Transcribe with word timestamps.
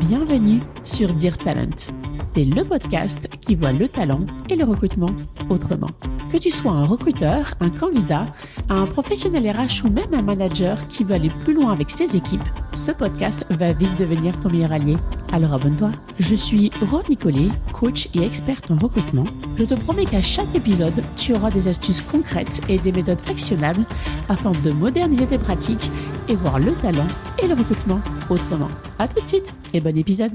Bienvenue 0.00 0.60
sur 0.82 1.14
Dear 1.14 1.38
Talent. 1.38 1.92
C'est 2.24 2.44
le 2.44 2.64
podcast 2.64 3.28
qui 3.40 3.54
voit 3.54 3.72
le 3.72 3.88
talent 3.88 4.26
et 4.50 4.56
le 4.56 4.64
recrutement 4.64 5.10
autrement. 5.48 5.90
Que 6.34 6.40
tu 6.40 6.50
sois 6.50 6.72
un 6.72 6.84
recruteur, 6.84 7.54
un 7.60 7.70
candidat, 7.70 8.26
un 8.68 8.86
professionnel 8.86 9.48
RH 9.48 9.84
ou 9.84 9.88
même 9.88 10.12
un 10.14 10.22
manager 10.22 10.84
qui 10.88 11.04
veut 11.04 11.14
aller 11.14 11.30
plus 11.30 11.54
loin 11.54 11.70
avec 11.70 11.92
ses 11.92 12.16
équipes, 12.16 12.42
ce 12.72 12.90
podcast 12.90 13.46
va 13.50 13.72
vite 13.72 13.96
devenir 14.00 14.36
ton 14.40 14.50
meilleur 14.50 14.72
allié. 14.72 14.96
Alors 15.32 15.52
abonne-toi. 15.52 15.92
Je 16.18 16.34
suis 16.34 16.72
Rod 16.90 17.08
Nicolet, 17.08 17.50
coach 17.72 18.08
et 18.16 18.24
experte 18.24 18.68
en 18.72 18.76
recrutement. 18.78 19.26
Je 19.56 19.62
te 19.62 19.74
promets 19.74 20.06
qu'à 20.06 20.22
chaque 20.22 20.52
épisode, 20.56 21.04
tu 21.16 21.34
auras 21.34 21.52
des 21.52 21.68
astuces 21.68 22.02
concrètes 22.02 22.60
et 22.68 22.80
des 22.80 22.90
méthodes 22.90 23.22
actionnables 23.30 23.84
afin 24.28 24.50
de 24.64 24.72
moderniser 24.72 25.28
tes 25.28 25.38
pratiques 25.38 25.88
et 26.28 26.34
voir 26.34 26.58
le 26.58 26.74
talent 26.74 27.06
et 27.40 27.46
le 27.46 27.54
recrutement 27.54 28.00
autrement. 28.28 28.70
À 28.98 29.06
tout 29.06 29.22
de 29.22 29.28
suite 29.28 29.54
et 29.72 29.80
bon 29.80 29.96
épisode. 29.96 30.32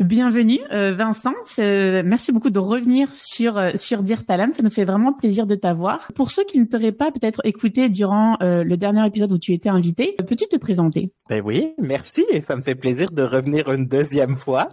Bienvenue 0.00 0.58
euh, 0.72 0.92
Vincent, 0.92 1.34
euh, 1.60 2.02
merci 2.04 2.32
beaucoup 2.32 2.50
de 2.50 2.58
revenir 2.58 3.08
sur 3.14 3.56
euh, 3.56 3.70
sur 3.76 4.02
Dear 4.02 4.24
Talent, 4.24 4.48
ça 4.52 4.64
nous 4.64 4.70
fait 4.70 4.84
vraiment 4.84 5.12
plaisir 5.12 5.46
de 5.46 5.54
t'avoir. 5.54 6.10
Pour 6.16 6.32
ceux 6.32 6.42
qui 6.42 6.58
ne 6.58 6.64
t'auraient 6.64 6.90
pas 6.90 7.12
peut-être 7.12 7.40
écouté 7.44 7.88
durant 7.88 8.36
le 8.40 8.74
dernier 8.74 9.06
épisode 9.06 9.30
où 9.30 9.38
tu 9.38 9.52
étais 9.52 9.68
invité, 9.68 10.16
peux-tu 10.18 10.48
te 10.48 10.56
présenter? 10.56 11.12
Ben 11.28 11.40
oui, 11.44 11.74
merci. 11.78 12.26
Et 12.32 12.40
ça 12.40 12.56
me 12.56 12.62
fait 12.62 12.74
plaisir 12.74 13.08
de 13.12 13.22
revenir 13.22 13.70
une 13.70 13.86
deuxième 13.86 14.36
fois. 14.36 14.70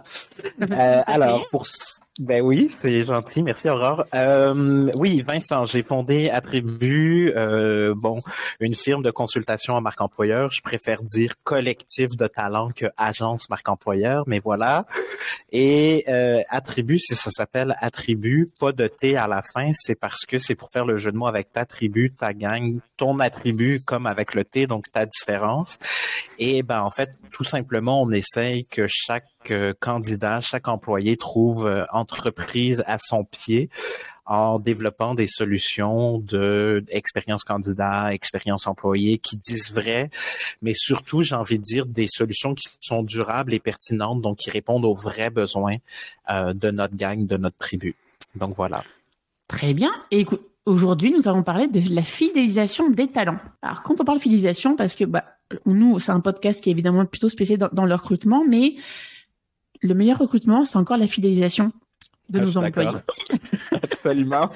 alors 1.06 1.48
pour 1.50 1.66
ben 2.18 2.42
oui, 2.42 2.70
c'est 2.82 3.06
gentil. 3.06 3.42
Merci 3.42 3.70
Aurore. 3.70 4.04
Euh, 4.14 4.92
oui, 4.96 5.22
Vincent, 5.26 5.64
j'ai 5.64 5.82
fondé 5.82 6.28
Attribut, 6.28 7.32
euh, 7.34 7.94
bon, 7.96 8.20
une 8.60 8.74
firme 8.74 9.02
de 9.02 9.10
consultation 9.10 9.72
en 9.72 9.80
marque 9.80 10.02
employeur. 10.02 10.50
Je 10.50 10.60
préfère 10.60 11.02
dire 11.02 11.32
collectif 11.42 12.10
de 12.10 12.26
talent 12.26 12.68
que 12.68 12.84
agence 12.98 13.48
marque 13.48 13.70
employeur, 13.70 14.24
mais 14.26 14.40
voilà. 14.40 14.84
Et 15.52 16.04
euh, 16.08 16.42
Attribut, 16.50 16.98
si 16.98 17.14
ça 17.14 17.30
s'appelle 17.30 17.76
Attribut, 17.80 18.50
pas 18.60 18.72
de 18.72 18.88
T 18.88 19.16
à 19.16 19.26
la 19.26 19.40
fin, 19.40 19.70
c'est 19.72 19.94
parce 19.94 20.26
que 20.26 20.38
c'est 20.38 20.54
pour 20.54 20.68
faire 20.70 20.84
le 20.84 20.98
jeu 20.98 21.12
de 21.12 21.16
mots 21.16 21.28
avec 21.28 21.50
ta 21.50 21.64
tribu, 21.64 22.10
ta 22.10 22.34
gang, 22.34 22.78
ton 23.02 23.18
attribut 23.18 23.80
comme 23.84 24.06
avec 24.06 24.32
le 24.36 24.44
T, 24.44 24.68
donc 24.68 24.88
ta 24.92 25.06
différence. 25.06 25.80
Et 26.38 26.62
ben 26.62 26.82
en 26.82 26.88
fait, 26.88 27.10
tout 27.32 27.42
simplement, 27.42 28.00
on 28.00 28.12
essaye 28.12 28.64
que 28.66 28.86
chaque 28.86 29.26
euh, 29.50 29.74
candidat, 29.80 30.40
chaque 30.40 30.68
employé 30.68 31.16
trouve 31.16 31.66
euh, 31.66 31.84
entreprise 31.90 32.84
à 32.86 32.98
son 32.98 33.24
pied 33.24 33.70
en 34.24 34.60
développant 34.60 35.16
des 35.16 35.26
solutions 35.26 36.18
de 36.18 36.84
candidat, 37.44 38.14
expérience 38.14 38.68
employé 38.68 39.18
qui 39.18 39.36
disent 39.36 39.72
vrai, 39.72 40.08
mais 40.62 40.72
surtout, 40.72 41.22
j'ai 41.22 41.34
envie 41.34 41.58
de 41.58 41.64
dire 41.64 41.86
des 41.86 42.06
solutions 42.06 42.54
qui 42.54 42.68
sont 42.80 43.02
durables 43.02 43.52
et 43.52 43.58
pertinentes, 43.58 44.22
donc 44.22 44.38
qui 44.38 44.50
répondent 44.50 44.84
aux 44.84 44.94
vrais 44.94 45.30
besoins 45.30 45.78
euh, 46.30 46.52
de 46.52 46.70
notre 46.70 46.94
gang, 46.94 47.26
de 47.26 47.36
notre 47.36 47.58
tribu. 47.58 47.96
Donc 48.36 48.54
voilà. 48.54 48.84
Très 49.48 49.74
bien. 49.74 49.92
Et 50.12 50.20
écoute, 50.20 50.51
aujourd'hui, 50.66 51.12
nous 51.12 51.28
allons 51.28 51.42
parler 51.42 51.66
de 51.66 51.82
la 51.94 52.02
fidélisation 52.02 52.90
des 52.90 53.08
talents. 53.08 53.38
Alors, 53.62 53.82
quand 53.82 54.00
on 54.00 54.04
parle 54.04 54.20
fidélisation, 54.20 54.76
parce 54.76 54.94
que 54.94 55.04
bah, 55.04 55.24
nous, 55.66 55.98
c'est 55.98 56.12
un 56.12 56.20
podcast 56.20 56.62
qui 56.62 56.70
est 56.70 56.72
évidemment 56.72 57.04
plutôt 57.04 57.28
spécialisé 57.28 57.58
dans, 57.58 57.70
dans 57.72 57.84
le 57.84 57.94
recrutement, 57.94 58.44
mais 58.46 58.76
le 59.82 59.94
meilleur 59.94 60.18
recrutement, 60.18 60.64
c'est 60.64 60.78
encore 60.78 60.96
la 60.96 61.08
fidélisation 61.08 61.72
de 62.28 62.40
ah, 62.40 62.44
nos 62.44 62.56
employés. 62.58 62.90
Absolument. 63.72 64.50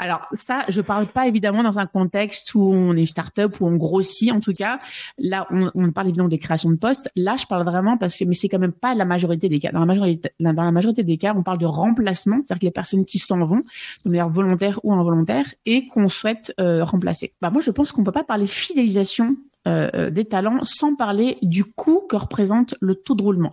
Alors 0.00 0.26
ça, 0.32 0.64
je 0.68 0.80
parle 0.80 1.06
pas 1.06 1.28
évidemment 1.28 1.62
dans 1.62 1.78
un 1.78 1.84
contexte 1.84 2.54
où 2.54 2.62
on 2.62 2.96
est 2.96 3.04
start-up, 3.04 3.60
où 3.60 3.66
on 3.66 3.76
grossit 3.76 4.32
en 4.32 4.40
tout 4.40 4.54
cas. 4.54 4.78
Là, 5.18 5.46
on, 5.50 5.92
parle 5.92 6.08
évidemment 6.08 6.30
des 6.30 6.38
créations 6.38 6.70
de 6.70 6.76
postes. 6.76 7.10
Là, 7.16 7.36
je 7.36 7.44
parle 7.44 7.64
vraiment 7.64 7.98
parce 7.98 8.16
que, 8.16 8.24
mais 8.24 8.32
c'est 8.32 8.48
quand 8.48 8.58
même 8.58 8.72
pas 8.72 8.94
la 8.94 9.04
majorité 9.04 9.50
des 9.50 9.58
cas. 9.58 9.72
Dans 9.72 9.80
la 9.80 9.84
majorité, 9.84 10.30
dans 10.40 10.52
la 10.52 10.72
majorité 10.72 11.02
des 11.02 11.18
cas, 11.18 11.34
on 11.36 11.42
parle 11.42 11.58
de 11.58 11.66
remplacement, 11.66 12.36
c'est-à-dire 12.36 12.60
que 12.60 12.66
les 12.66 12.70
personnes 12.70 13.04
qui 13.04 13.18
s'en 13.18 13.44
vont, 13.44 13.62
de 14.06 14.10
manière 14.10 14.30
volontaire 14.30 14.80
ou 14.84 14.94
involontaire, 14.94 15.44
et 15.66 15.86
qu'on 15.86 16.08
souhaite 16.08 16.54
euh, 16.60 16.82
remplacer. 16.82 17.34
Bah 17.42 17.50
moi, 17.50 17.60
je 17.60 17.70
pense 17.70 17.92
qu'on 17.92 18.02
peut 18.02 18.10
pas 18.10 18.24
parler 18.24 18.46
fidélisation 18.46 19.36
euh, 19.68 19.90
euh, 19.94 20.10
des 20.10 20.24
talents 20.24 20.64
sans 20.64 20.94
parler 20.94 21.36
du 21.42 21.64
coût 21.64 22.06
que 22.08 22.16
représente 22.16 22.74
le 22.80 22.94
taux 22.94 23.14
de 23.14 23.22
roulement. 23.22 23.52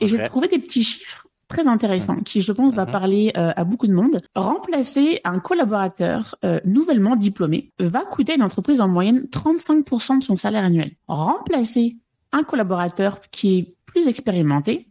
Et 0.00 0.08
j'ai 0.08 0.24
trouvé 0.24 0.48
des 0.48 0.58
petits 0.58 0.82
chiffres 0.82 1.28
très 1.52 1.66
intéressants 1.66 2.16
qui, 2.16 2.40
je 2.40 2.50
pense, 2.50 2.74
va 2.74 2.86
mhm. 2.86 2.92
parler 2.92 3.32
euh, 3.36 3.52
à 3.54 3.64
beaucoup 3.64 3.86
de 3.86 3.92
monde. 3.92 4.22
Remplacer 4.34 5.20
un 5.24 5.38
collaborateur 5.38 6.34
euh, 6.44 6.60
nouvellement 6.64 7.14
diplômé 7.14 7.72
va 7.78 8.00
coûter 8.00 8.32
à 8.32 8.36
une 8.36 8.42
entreprise 8.42 8.80
en 8.80 8.88
moyenne 8.88 9.26
35% 9.30 10.20
de 10.20 10.24
son 10.24 10.36
salaire 10.38 10.64
annuel. 10.64 10.92
Remplacer 11.08 11.96
un 12.32 12.42
collaborateur 12.42 13.20
qui 13.30 13.58
est 13.58 13.76
plus 13.84 14.08
expérimenté, 14.08 14.88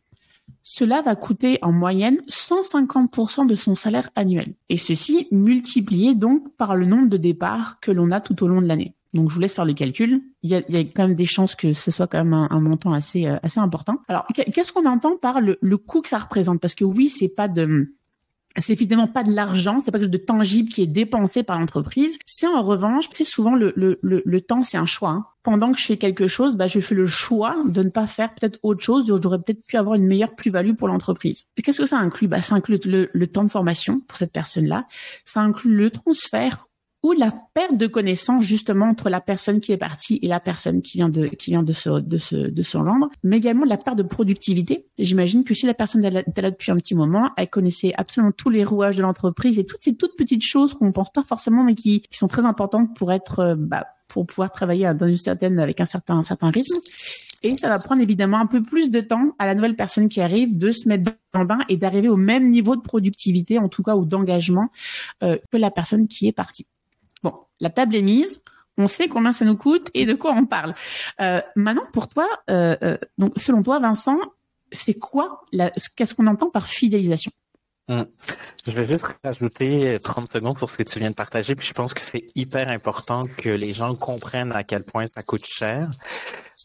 cela 0.61 1.01
va 1.01 1.15
coûter 1.15 1.57
en 1.63 1.71
moyenne 1.71 2.21
150% 2.29 3.47
de 3.47 3.55
son 3.55 3.73
salaire 3.73 4.11
annuel. 4.15 4.53
Et 4.69 4.77
ceci 4.77 5.27
multiplié 5.31 6.13
donc 6.13 6.55
par 6.57 6.75
le 6.75 6.85
nombre 6.85 7.09
de 7.09 7.17
départs 7.17 7.79
que 7.79 7.91
l'on 7.91 8.11
a 8.11 8.21
tout 8.21 8.43
au 8.43 8.47
long 8.47 8.61
de 8.61 8.67
l'année. 8.67 8.93
Donc 9.13 9.29
je 9.29 9.35
vous 9.35 9.41
laisse 9.41 9.55
faire 9.55 9.65
le 9.65 9.73
calcul. 9.73 10.21
Il 10.43 10.51
y 10.51 10.55
a, 10.55 10.61
il 10.69 10.75
y 10.75 10.77
a 10.77 10.81
quand 10.81 11.07
même 11.07 11.15
des 11.15 11.25
chances 11.25 11.55
que 11.55 11.73
ce 11.73 11.91
soit 11.91 12.07
quand 12.07 12.23
même 12.23 12.33
un, 12.33 12.59
montant 12.59 12.93
assez 12.93 13.25
euh, 13.27 13.37
assez 13.43 13.59
important. 13.59 13.97
Alors 14.07 14.25
qu'est-ce 14.27 14.71
qu'on 14.71 14.85
entend 14.85 15.17
par 15.17 15.41
le, 15.41 15.57
le 15.61 15.77
coût 15.77 16.01
que 16.01 16.09
ça 16.09 16.19
représente? 16.19 16.59
Parce 16.59 16.75
que 16.75 16.85
oui, 16.85 17.09
c'est 17.09 17.29
pas 17.29 17.47
de 17.47 17.93
c'est 18.57 18.73
évidemment 18.73 19.07
pas 19.07 19.23
de 19.23 19.31
l'argent, 19.31 19.81
c'est 19.83 19.91
pas 19.91 19.97
quelque 19.97 20.07
chose 20.07 20.11
de 20.11 20.17
tangible 20.17 20.69
qui 20.69 20.81
est 20.81 20.87
dépensé 20.87 21.43
par 21.43 21.59
l'entreprise. 21.59 22.17
C'est 22.25 22.47
en 22.47 22.61
revanche, 22.61 23.05
sais, 23.13 23.23
souvent 23.23 23.55
le, 23.55 23.73
le, 23.75 23.97
le, 24.01 24.41
temps, 24.41 24.63
c'est 24.63 24.77
un 24.77 24.85
choix. 24.85 25.11
Hein. 25.11 25.25
Pendant 25.43 25.71
que 25.71 25.79
je 25.79 25.85
fais 25.85 25.97
quelque 25.97 26.27
chose, 26.27 26.57
bah, 26.57 26.67
je 26.67 26.79
fais 26.79 26.95
le 26.95 27.05
choix 27.05 27.55
de 27.65 27.81
ne 27.81 27.89
pas 27.89 28.07
faire 28.07 28.33
peut-être 28.33 28.59
autre 28.63 28.83
chose, 28.83 29.05
j'aurais 29.07 29.39
peut-être 29.39 29.65
pu 29.65 29.77
avoir 29.77 29.95
une 29.95 30.05
meilleure 30.05 30.35
plus-value 30.35 30.73
pour 30.73 30.87
l'entreprise. 30.87 31.45
Qu'est-ce 31.63 31.81
que 31.81 31.87
ça 31.87 31.97
inclut? 31.97 32.27
Bah, 32.27 32.41
Ça 32.41 32.55
inclut 32.55 32.79
le, 32.85 33.09
le 33.11 33.27
temps 33.27 33.43
de 33.43 33.49
formation 33.49 34.01
pour 34.01 34.17
cette 34.17 34.33
personne-là. 34.33 34.85
Ça 35.23 35.41
inclut 35.41 35.75
le 35.75 35.89
transfert 35.89 36.67
ou 37.03 37.13
la 37.13 37.33
perte 37.53 37.77
de 37.77 37.87
connaissance 37.87 38.43
justement 38.43 38.85
entre 38.85 39.09
la 39.09 39.21
personne 39.21 39.59
qui 39.59 39.71
est 39.71 39.77
partie 39.77 40.19
et 40.21 40.27
la 40.27 40.39
personne 40.39 40.81
qui 40.81 40.97
vient 40.97 41.09
de 41.09 41.27
qui 41.27 41.51
vient 41.51 41.63
de 41.63 41.73
se 41.73 41.99
de 41.99 42.17
se 42.17 42.35
de 42.35 42.61
se 42.61 42.77
rendre, 42.77 43.09
mais 43.23 43.37
également 43.37 43.65
la 43.65 43.77
perte 43.77 43.97
de 43.97 44.03
productivité. 44.03 44.85
J'imagine 44.99 45.43
que 45.43 45.53
si 45.53 45.65
la 45.65 45.73
personne 45.73 46.03
est 46.05 46.11
là 46.11 46.51
depuis 46.51 46.71
un 46.71 46.75
petit 46.75 46.95
moment, 46.95 47.31
elle 47.37 47.49
connaissait 47.49 47.93
absolument 47.97 48.31
tous 48.31 48.49
les 48.49 48.63
rouages 48.63 48.97
de 48.97 49.01
l'entreprise 49.01 49.57
et 49.57 49.63
toutes 49.63 49.83
ces 49.83 49.95
toutes 49.95 50.15
petites 50.15 50.43
choses 50.43 50.73
qu'on 50.73 50.91
pense 50.91 51.11
pas 51.11 51.23
forcément 51.23 51.63
mais 51.63 51.75
qui, 51.75 52.01
qui 52.01 52.17
sont 52.17 52.27
très 52.27 52.45
importantes 52.45 52.95
pour 52.95 53.11
être 53.11 53.39
euh, 53.39 53.55
bah, 53.57 53.85
pour 54.07 54.25
pouvoir 54.25 54.51
travailler 54.51 54.93
dans 54.93 55.07
une 55.07 55.17
certaine 55.17 55.59
avec 55.59 55.81
un 55.81 55.85
certain 55.85 56.17
un 56.17 56.23
certain 56.23 56.49
rythme. 56.49 56.75
Et 57.43 57.57
ça 57.57 57.69
va 57.69 57.79
prendre 57.79 58.01
évidemment 58.01 58.39
un 58.39 58.45
peu 58.45 58.61
plus 58.61 58.91
de 58.91 59.01
temps 59.01 59.33
à 59.39 59.47
la 59.47 59.55
nouvelle 59.55 59.75
personne 59.75 60.09
qui 60.09 60.21
arrive 60.21 60.57
de 60.57 60.69
se 60.69 60.87
mettre 60.87 61.11
dans 61.33 61.39
le 61.39 61.47
bain 61.47 61.59
et 61.69 61.77
d'arriver 61.77 62.07
au 62.07 62.17
même 62.17 62.51
niveau 62.51 62.75
de 62.75 62.81
productivité, 62.81 63.57
en 63.57 63.67
tout 63.67 63.81
cas, 63.81 63.95
ou 63.95 64.05
d'engagement 64.05 64.69
euh, 65.23 65.37
que 65.51 65.57
la 65.57 65.71
personne 65.71 66.07
qui 66.07 66.27
est 66.27 66.33
partie. 66.33 66.67
La 67.61 67.69
table 67.69 67.95
est 67.95 68.01
mise. 68.01 68.41
On 68.77 68.87
sait 68.87 69.07
combien 69.07 69.31
ça 69.31 69.45
nous 69.45 69.55
coûte 69.55 69.89
et 69.93 70.05
de 70.05 70.13
quoi 70.13 70.33
on 70.33 70.45
parle. 70.45 70.73
Euh, 71.21 71.41
maintenant, 71.55 71.85
pour 71.93 72.09
toi, 72.09 72.27
euh, 72.49 72.75
euh, 72.83 72.97
donc 73.17 73.33
selon 73.37 73.63
toi, 73.63 73.79
Vincent, 73.79 74.19
c'est 74.71 74.95
quoi 74.95 75.41
Qu'est-ce 75.95 76.15
qu'on 76.15 76.27
entend 76.27 76.49
par 76.49 76.67
fidélisation? 76.67 77.31
Hum. 77.91 78.07
Je 78.65 78.71
vais 78.71 78.87
juste 78.87 79.05
rajouter 79.23 79.99
30 80.01 80.31
secondes 80.31 80.57
pour 80.57 80.69
ce 80.69 80.77
que 80.77 80.83
tu 80.83 80.99
viens 80.99 81.09
de 81.09 81.15
partager, 81.15 81.55
puis 81.55 81.67
je 81.67 81.73
pense 81.73 81.93
que 81.93 82.01
c'est 82.01 82.25
hyper 82.35 82.69
important 82.69 83.23
que 83.37 83.49
les 83.49 83.73
gens 83.73 83.95
comprennent 83.95 84.51
à 84.51 84.63
quel 84.63 84.83
point 84.83 85.05
ça 85.07 85.23
coûte 85.23 85.45
cher 85.45 85.89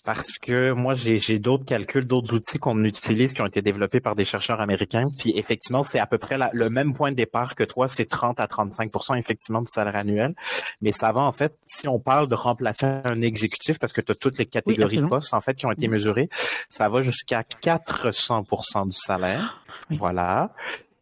parce 0.06 0.38
que 0.38 0.70
moi, 0.70 0.94
j'ai 0.94 1.38
d'autres 1.41 1.65
calculs, 1.65 2.06
d'autres 2.06 2.32
outils 2.32 2.59
qu'on 2.59 2.84
utilise 2.84 3.32
qui 3.32 3.42
ont 3.42 3.47
été 3.47 3.60
développés 3.60 4.00
par 4.00 4.15
des 4.15 4.25
chercheurs 4.25 4.60
américains. 4.60 5.06
Puis 5.19 5.32
effectivement, 5.36 5.82
c'est 5.82 5.98
à 5.98 6.06
peu 6.06 6.16
près 6.16 6.38
le 6.53 6.70
même 6.70 6.94
point 6.94 7.10
de 7.10 7.16
départ 7.16 7.56
que 7.56 7.65
toi, 7.65 7.88
c'est 7.88 8.06
30 8.06 8.38
à 8.38 8.47
35% 8.47 9.19
effectivement 9.19 9.60
du 9.60 9.69
salaire 9.69 9.97
annuel. 9.97 10.34
Mais 10.81 10.92
ça 10.92 11.10
va 11.12 11.22
en 11.22 11.32
fait, 11.32 11.54
si 11.65 11.88
on 11.88 11.98
parle 11.98 12.28
de 12.28 12.36
remplacer 12.36 12.86
un 12.86 13.20
exécutif, 13.20 13.81
parce 13.81 13.92
que 13.92 14.00
tu 14.00 14.12
as 14.12 14.15
toutes 14.15 14.38
les 14.38 14.47
catégories 14.47 14.98
de 14.98 15.06
postes 15.06 15.34
en 15.34 15.41
fait 15.41 15.54
qui 15.54 15.66
ont 15.66 15.72
été 15.72 15.88
mesurées, 15.88 16.28
ça 16.69 16.88
va 16.88 17.03
jusqu'à 17.03 17.42
400% 17.42 18.89
du 18.89 18.97
salaire. 18.97 19.60
Voilà. 19.91 20.53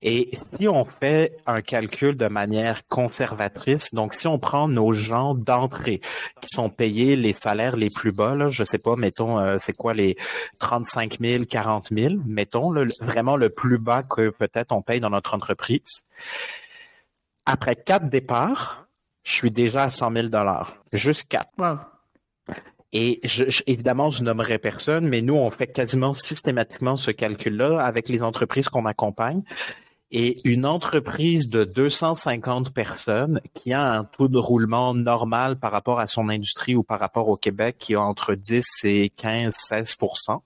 Et 0.06 0.28
si 0.34 0.68
on 0.68 0.84
fait 0.84 1.34
un 1.46 1.62
calcul 1.62 2.14
de 2.14 2.28
manière 2.28 2.86
conservatrice, 2.88 3.94
donc 3.94 4.12
si 4.12 4.26
on 4.26 4.38
prend 4.38 4.68
nos 4.68 4.92
gens 4.92 5.34
d'entrée 5.34 6.02
qui 6.42 6.48
sont 6.48 6.68
payés 6.68 7.16
les 7.16 7.32
salaires 7.32 7.74
les 7.74 7.88
plus 7.88 8.12
bas, 8.12 8.34
là, 8.34 8.50
je 8.50 8.64
sais 8.64 8.76
pas, 8.76 8.96
mettons, 8.96 9.38
euh, 9.38 9.56
c'est 9.58 9.72
quoi 9.72 9.94
les 9.94 10.16
35 10.58 11.16
000, 11.20 11.44
40 11.44 11.88
000, 11.90 12.14
mettons, 12.26 12.74
vraiment 13.00 13.36
le 13.36 13.48
plus 13.48 13.78
bas 13.78 14.02
que 14.02 14.28
peut-être 14.28 14.72
on 14.72 14.82
paye 14.82 15.00
dans 15.00 15.08
notre 15.08 15.34
entreprise. 15.34 16.04
Après 17.46 17.74
quatre 17.74 18.10
départs, 18.10 18.86
je 19.22 19.32
suis 19.32 19.50
déjà 19.50 19.84
à 19.84 19.90
100 19.90 20.12
000 20.12 20.28
dollars. 20.28 20.76
Juste 20.92 21.28
quatre. 21.28 21.50
Et 22.92 23.20
je, 23.24 23.62
évidemment, 23.66 24.10
je 24.10 24.22
nommerai 24.22 24.58
personne, 24.58 25.08
mais 25.08 25.22
nous, 25.22 25.34
on 25.34 25.50
fait 25.50 25.66
quasiment 25.66 26.12
systématiquement 26.12 26.96
ce 26.96 27.10
calcul-là 27.10 27.80
avec 27.80 28.08
les 28.08 28.22
entreprises 28.22 28.68
qu'on 28.68 28.86
accompagne. 28.86 29.42
Et 30.16 30.48
une 30.48 30.64
entreprise 30.64 31.48
de 31.48 31.64
250 31.64 32.72
personnes 32.72 33.40
qui 33.52 33.72
a 33.72 33.92
un 33.92 34.04
taux 34.04 34.28
de 34.28 34.38
roulement 34.38 34.94
normal 34.94 35.58
par 35.58 35.72
rapport 35.72 35.98
à 35.98 36.06
son 36.06 36.28
industrie 36.28 36.76
ou 36.76 36.84
par 36.84 37.00
rapport 37.00 37.28
au 37.28 37.36
Québec 37.36 37.76
qui 37.80 37.96
a 37.96 38.00
entre 38.00 38.36
10 38.36 38.64
et 38.84 39.10
15, 39.10 39.54
16% 39.54 40.40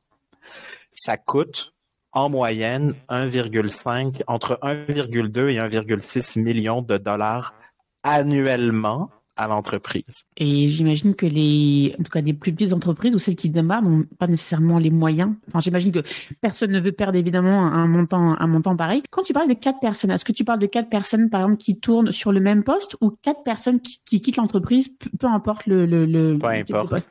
ça 0.98 1.16
coûte 1.16 1.74
en 2.12 2.28
moyenne 2.28 2.94
1,5, 3.08 4.22
entre 4.26 4.58
1,2 4.62 5.48
et 5.48 5.56
1,6 5.56 6.40
millions 6.40 6.82
de 6.82 6.96
dollars 6.96 7.54
annuellement 8.02 9.10
à 9.38 9.46
l'entreprise. 9.46 10.24
Et 10.36 10.68
j'imagine 10.68 11.14
que 11.14 11.24
les, 11.24 11.94
en 11.98 12.02
tout 12.02 12.10
cas, 12.10 12.20
les 12.20 12.34
plus 12.34 12.52
petites 12.52 12.72
entreprises 12.72 13.14
ou 13.14 13.18
celles 13.18 13.36
qui 13.36 13.48
démarrent 13.48 13.82
n'ont 13.82 14.04
pas 14.18 14.26
nécessairement 14.26 14.78
les 14.78 14.90
moyens. 14.90 15.32
Enfin, 15.48 15.60
j'imagine 15.60 15.92
que 15.92 16.00
personne 16.40 16.72
ne 16.72 16.80
veut 16.80 16.92
perdre 16.92 17.16
évidemment 17.16 17.66
un 17.66 17.86
montant, 17.86 18.36
un 18.38 18.46
montant 18.48 18.76
pareil. 18.76 19.02
Quand 19.10 19.22
tu 19.22 19.32
parles 19.32 19.48
de 19.48 19.54
quatre 19.54 19.78
personnes, 19.78 20.10
est-ce 20.10 20.24
que 20.24 20.32
tu 20.32 20.44
parles 20.44 20.58
de 20.58 20.66
quatre 20.66 20.90
personnes, 20.90 21.30
par 21.30 21.42
exemple, 21.42 21.58
qui 21.58 21.78
tournent 21.78 22.10
sur 22.10 22.32
le 22.32 22.40
même 22.40 22.64
poste 22.64 22.96
ou 23.00 23.10
quatre 23.22 23.44
personnes 23.44 23.80
qui, 23.80 24.00
qui 24.04 24.20
quittent 24.20 24.36
l'entreprise, 24.36 24.96
peu, 25.18 25.28
importe 25.28 25.66
le, 25.66 25.86
le, 25.86 26.04
le 26.04 26.36
peu 26.36 26.74
importe. 26.74 27.08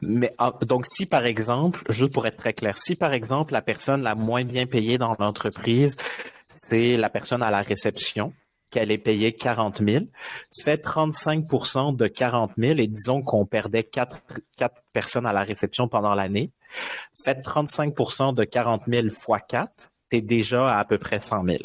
Mais 0.00 0.32
ah, 0.38 0.54
donc, 0.66 0.86
si 0.86 1.06
par 1.06 1.26
exemple, 1.26 1.84
juste 1.90 2.12
pour 2.12 2.26
être 2.26 2.38
très 2.38 2.54
clair, 2.54 2.76
si 2.76 2.96
par 2.96 3.12
exemple 3.12 3.52
la 3.52 3.62
personne 3.62 4.02
la 4.02 4.14
moins 4.14 4.44
bien 4.44 4.66
payée 4.66 4.98
dans 4.98 5.14
l'entreprise, 5.18 5.96
c'est 6.68 6.96
la 6.96 7.10
personne 7.10 7.42
à 7.42 7.50
la 7.50 7.62
réception, 7.62 8.32
qu'elle 8.72 8.90
est 8.90 8.98
payée 8.98 9.32
40 9.32 9.78
000. 9.86 10.06
Tu 10.52 10.64
fais 10.64 10.76
35% 10.76 11.94
de 11.94 12.08
40 12.08 12.52
000 12.58 12.80
et 12.80 12.88
disons 12.88 13.22
qu'on 13.22 13.46
perdait 13.46 13.84
quatre, 13.84 14.22
quatre 14.56 14.82
personnes 14.92 15.26
à 15.26 15.32
la 15.32 15.44
réception 15.44 15.86
pendant 15.86 16.14
l'année. 16.14 16.50
Faites 17.24 17.44
35% 17.46 18.34
de 18.34 18.42
40 18.42 18.82
000 18.88 19.08
fois 19.10 19.38
4 19.38 19.91
tu 20.20 20.22
déjà 20.22 20.76
à 20.76 20.82
à 20.82 20.84
peu 20.84 20.98
près 20.98 21.20
100 21.20 21.44
000. 21.44 21.58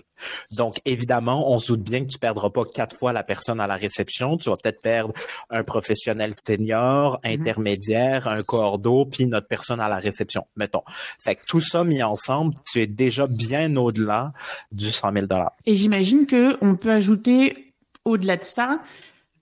Donc, 0.51 0.79
évidemment, 0.85 1.51
on 1.51 1.57
se 1.57 1.73
doute 1.73 1.81
bien 1.81 2.03
que 2.03 2.09
tu 2.09 2.19
perdras 2.19 2.49
pas 2.49 2.63
quatre 2.65 2.95
fois 2.95 3.13
la 3.13 3.23
personne 3.23 3.59
à 3.59 3.67
la 3.67 3.75
réception. 3.75 4.37
Tu 4.37 4.49
vas 4.49 4.57
peut-être 4.57 4.81
perdre 4.81 5.13
un 5.49 5.63
professionnel 5.63 6.33
senior, 6.45 7.19
mhm. 7.23 7.31
intermédiaire, 7.31 8.27
un 8.27 8.43
cordeau, 8.43 9.05
puis 9.05 9.25
notre 9.25 9.47
personne 9.47 9.79
à 9.79 9.89
la 9.89 9.97
réception, 9.97 10.45
mettons. 10.55 10.83
Fait 11.19 11.35
que 11.35 11.41
tout 11.47 11.61
ça 11.61 11.83
mis 11.83 12.03
ensemble, 12.03 12.53
tu 12.71 12.79
es 12.79 12.87
déjà 12.87 13.27
bien 13.27 13.75
au-delà 13.75 14.33
du 14.71 14.91
100 14.91 15.13
000 15.13 15.25
Et 15.65 15.75
j'imagine 15.75 16.25
que 16.25 16.57
on 16.61 16.75
peut 16.75 16.91
ajouter 16.91 17.73
au-delà 18.05 18.37
de 18.37 18.43
ça 18.43 18.79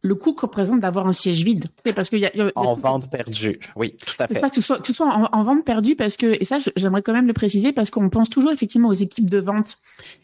le 0.05 0.13
coût 0.13 0.33
que 0.33 0.41
représente 0.41 0.81
d'avoir 0.81 1.07
un 1.07 1.13
siège 1.13 1.43
vide. 1.43 1.65
Parce 1.95 2.09
qu'il 2.09 2.19
y, 2.19 2.25
a, 2.25 2.31
en 2.55 2.75
vente 2.75 3.09
perdue, 3.09 3.59
oui, 3.75 3.95
tout 3.97 4.13
à 4.19 4.27
fait. 4.27 4.39
que 4.39 4.49
tu 4.53 4.61
sois, 4.61 4.79
tu 4.79 4.93
sois 4.93 5.07
en, 5.31 5.43
vente 5.43 5.65
perdue 5.65 5.95
parce 5.95 6.15
que 6.15 6.37
et 6.39 6.45
ça 6.45 6.59
j'aimerais 6.75 7.01
quand 7.01 7.13
même 7.13 7.25
le 7.25 7.33
préciser 7.33 7.73
parce 7.73 7.89
qu'on 7.89 8.09
pense 8.09 8.29
toujours 8.29 8.51
effectivement 8.51 8.89
aux 8.89 8.93
équipes 8.93 9.29
de 9.29 9.39
vente 9.39 9.77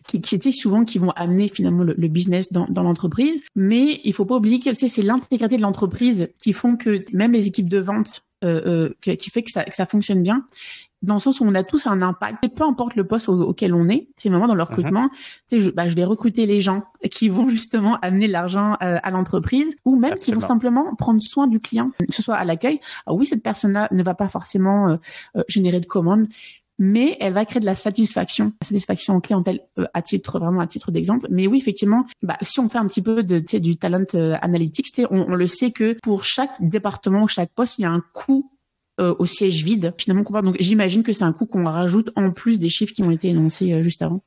qui, 0.07 0.21
qui 0.21 0.35
étaient 0.35 0.51
souvent 0.51 0.85
qui 0.85 0.99
vont 0.99 1.09
amener 1.11 1.47
finalement 1.47 1.83
le, 1.83 2.07
business 2.07 2.51
dans, 2.51 2.67
dans 2.69 2.83
l'entreprise, 2.83 3.41
mais 3.55 4.01
il 4.03 4.13
faut 4.13 4.25
pas 4.25 4.35
oublier 4.35 4.59
que 4.59 4.73
c'est 4.73 5.01
l'intégrité 5.01 5.57
de 5.57 5.61
l'entreprise 5.61 6.29
qui 6.43 6.53
font 6.53 6.75
que 6.75 7.03
même 7.13 7.31
les 7.31 7.47
équipes 7.47 7.69
de 7.69 7.79
vente 7.79 8.23
euh, 8.43 8.89
euh, 9.07 9.15
qui 9.15 9.29
fait 9.29 9.43
que 9.43 9.51
ça, 9.51 9.63
que 9.63 9.75
ça 9.75 9.85
fonctionne 9.85 10.21
bien 10.21 10.45
dans 11.01 11.15
le 11.15 11.19
sens 11.19 11.39
où 11.39 11.45
on 11.45 11.55
a 11.55 11.63
tous 11.63 11.87
un 11.87 12.01
impact, 12.01 12.43
et 12.43 12.49
peu 12.49 12.63
importe 12.63 12.95
le 12.95 13.05
poste 13.05 13.29
auquel 13.29 13.73
on 13.73 13.89
est, 13.89 14.09
c'est 14.17 14.29
vraiment 14.29 14.47
dans 14.47 14.55
le 14.55 14.63
recrutement, 14.63 15.09
uh-huh. 15.51 15.59
je, 15.59 15.69
bah, 15.71 15.87
je 15.87 15.95
vais 15.95 16.03
recruter 16.03 16.45
les 16.45 16.59
gens 16.59 16.83
qui 17.09 17.29
vont 17.29 17.47
justement 17.49 17.97
amener 18.01 18.27
l'argent 18.27 18.73
euh, 18.83 18.99
à 19.01 19.11
l'entreprise, 19.11 19.75
ou 19.85 19.95
même 19.95 20.15
qui 20.15 20.31
vont 20.31 20.41
simplement 20.41 20.95
prendre 20.95 21.21
soin 21.21 21.47
du 21.47 21.59
client, 21.59 21.91
que 21.99 22.13
ce 22.13 22.21
soit 22.21 22.35
à 22.35 22.45
l'accueil. 22.45 22.79
oui, 23.07 23.25
cette 23.25 23.43
personne-là 23.43 23.87
ne 23.91 24.03
va 24.03 24.13
pas 24.13 24.29
forcément 24.29 24.89
euh, 24.89 24.97
euh, 25.37 25.41
générer 25.47 25.79
de 25.79 25.85
commandes, 25.85 26.27
mais 26.77 27.17
elle 27.19 27.33
va 27.33 27.45
créer 27.45 27.59
de 27.59 27.65
la 27.65 27.75
satisfaction, 27.75 28.53
la 28.61 28.67
satisfaction 28.67 29.15
en 29.15 29.21
clientèle 29.21 29.59
à 29.93 30.01
titre 30.01 30.39
vraiment 30.39 30.61
à 30.61 30.67
titre 30.67 30.91
d'exemple. 30.91 31.27
Mais 31.29 31.45
oui, 31.45 31.59
effectivement, 31.59 32.05
bah, 32.23 32.37
si 32.41 32.59
on 32.59 32.69
fait 32.69 32.79
un 32.79 32.87
petit 32.87 33.03
peu 33.03 33.21
de 33.21 33.39
du 33.59 33.77
talent 33.77 34.05
analytics, 34.41 35.01
on, 35.11 35.25
on 35.29 35.35
le 35.35 35.45
sait 35.45 35.71
que 35.71 35.95
pour 36.01 36.23
chaque 36.23 36.51
département, 36.59 37.27
chaque 37.27 37.51
poste, 37.53 37.77
il 37.77 37.83
y 37.83 37.85
a 37.85 37.91
un 37.91 38.03
coût 38.13 38.50
euh, 39.01 39.15
au 39.17 39.25
siège 39.25 39.63
vide 39.63 39.93
finalement 39.97 40.41
Donc 40.41 40.57
j'imagine 40.59 41.01
que 41.01 41.11
c'est 41.11 41.23
un 41.23 41.33
coût 41.33 41.47
qu'on 41.47 41.65
rajoute 41.65 42.11
en 42.15 42.31
plus 42.31 42.59
des 42.59 42.69
chiffres 42.69 42.93
qui 42.93 43.01
ont 43.01 43.11
été 43.11 43.29
énoncés 43.29 43.73
euh, 43.73 43.83
juste 43.83 44.01
avant. 44.01 44.21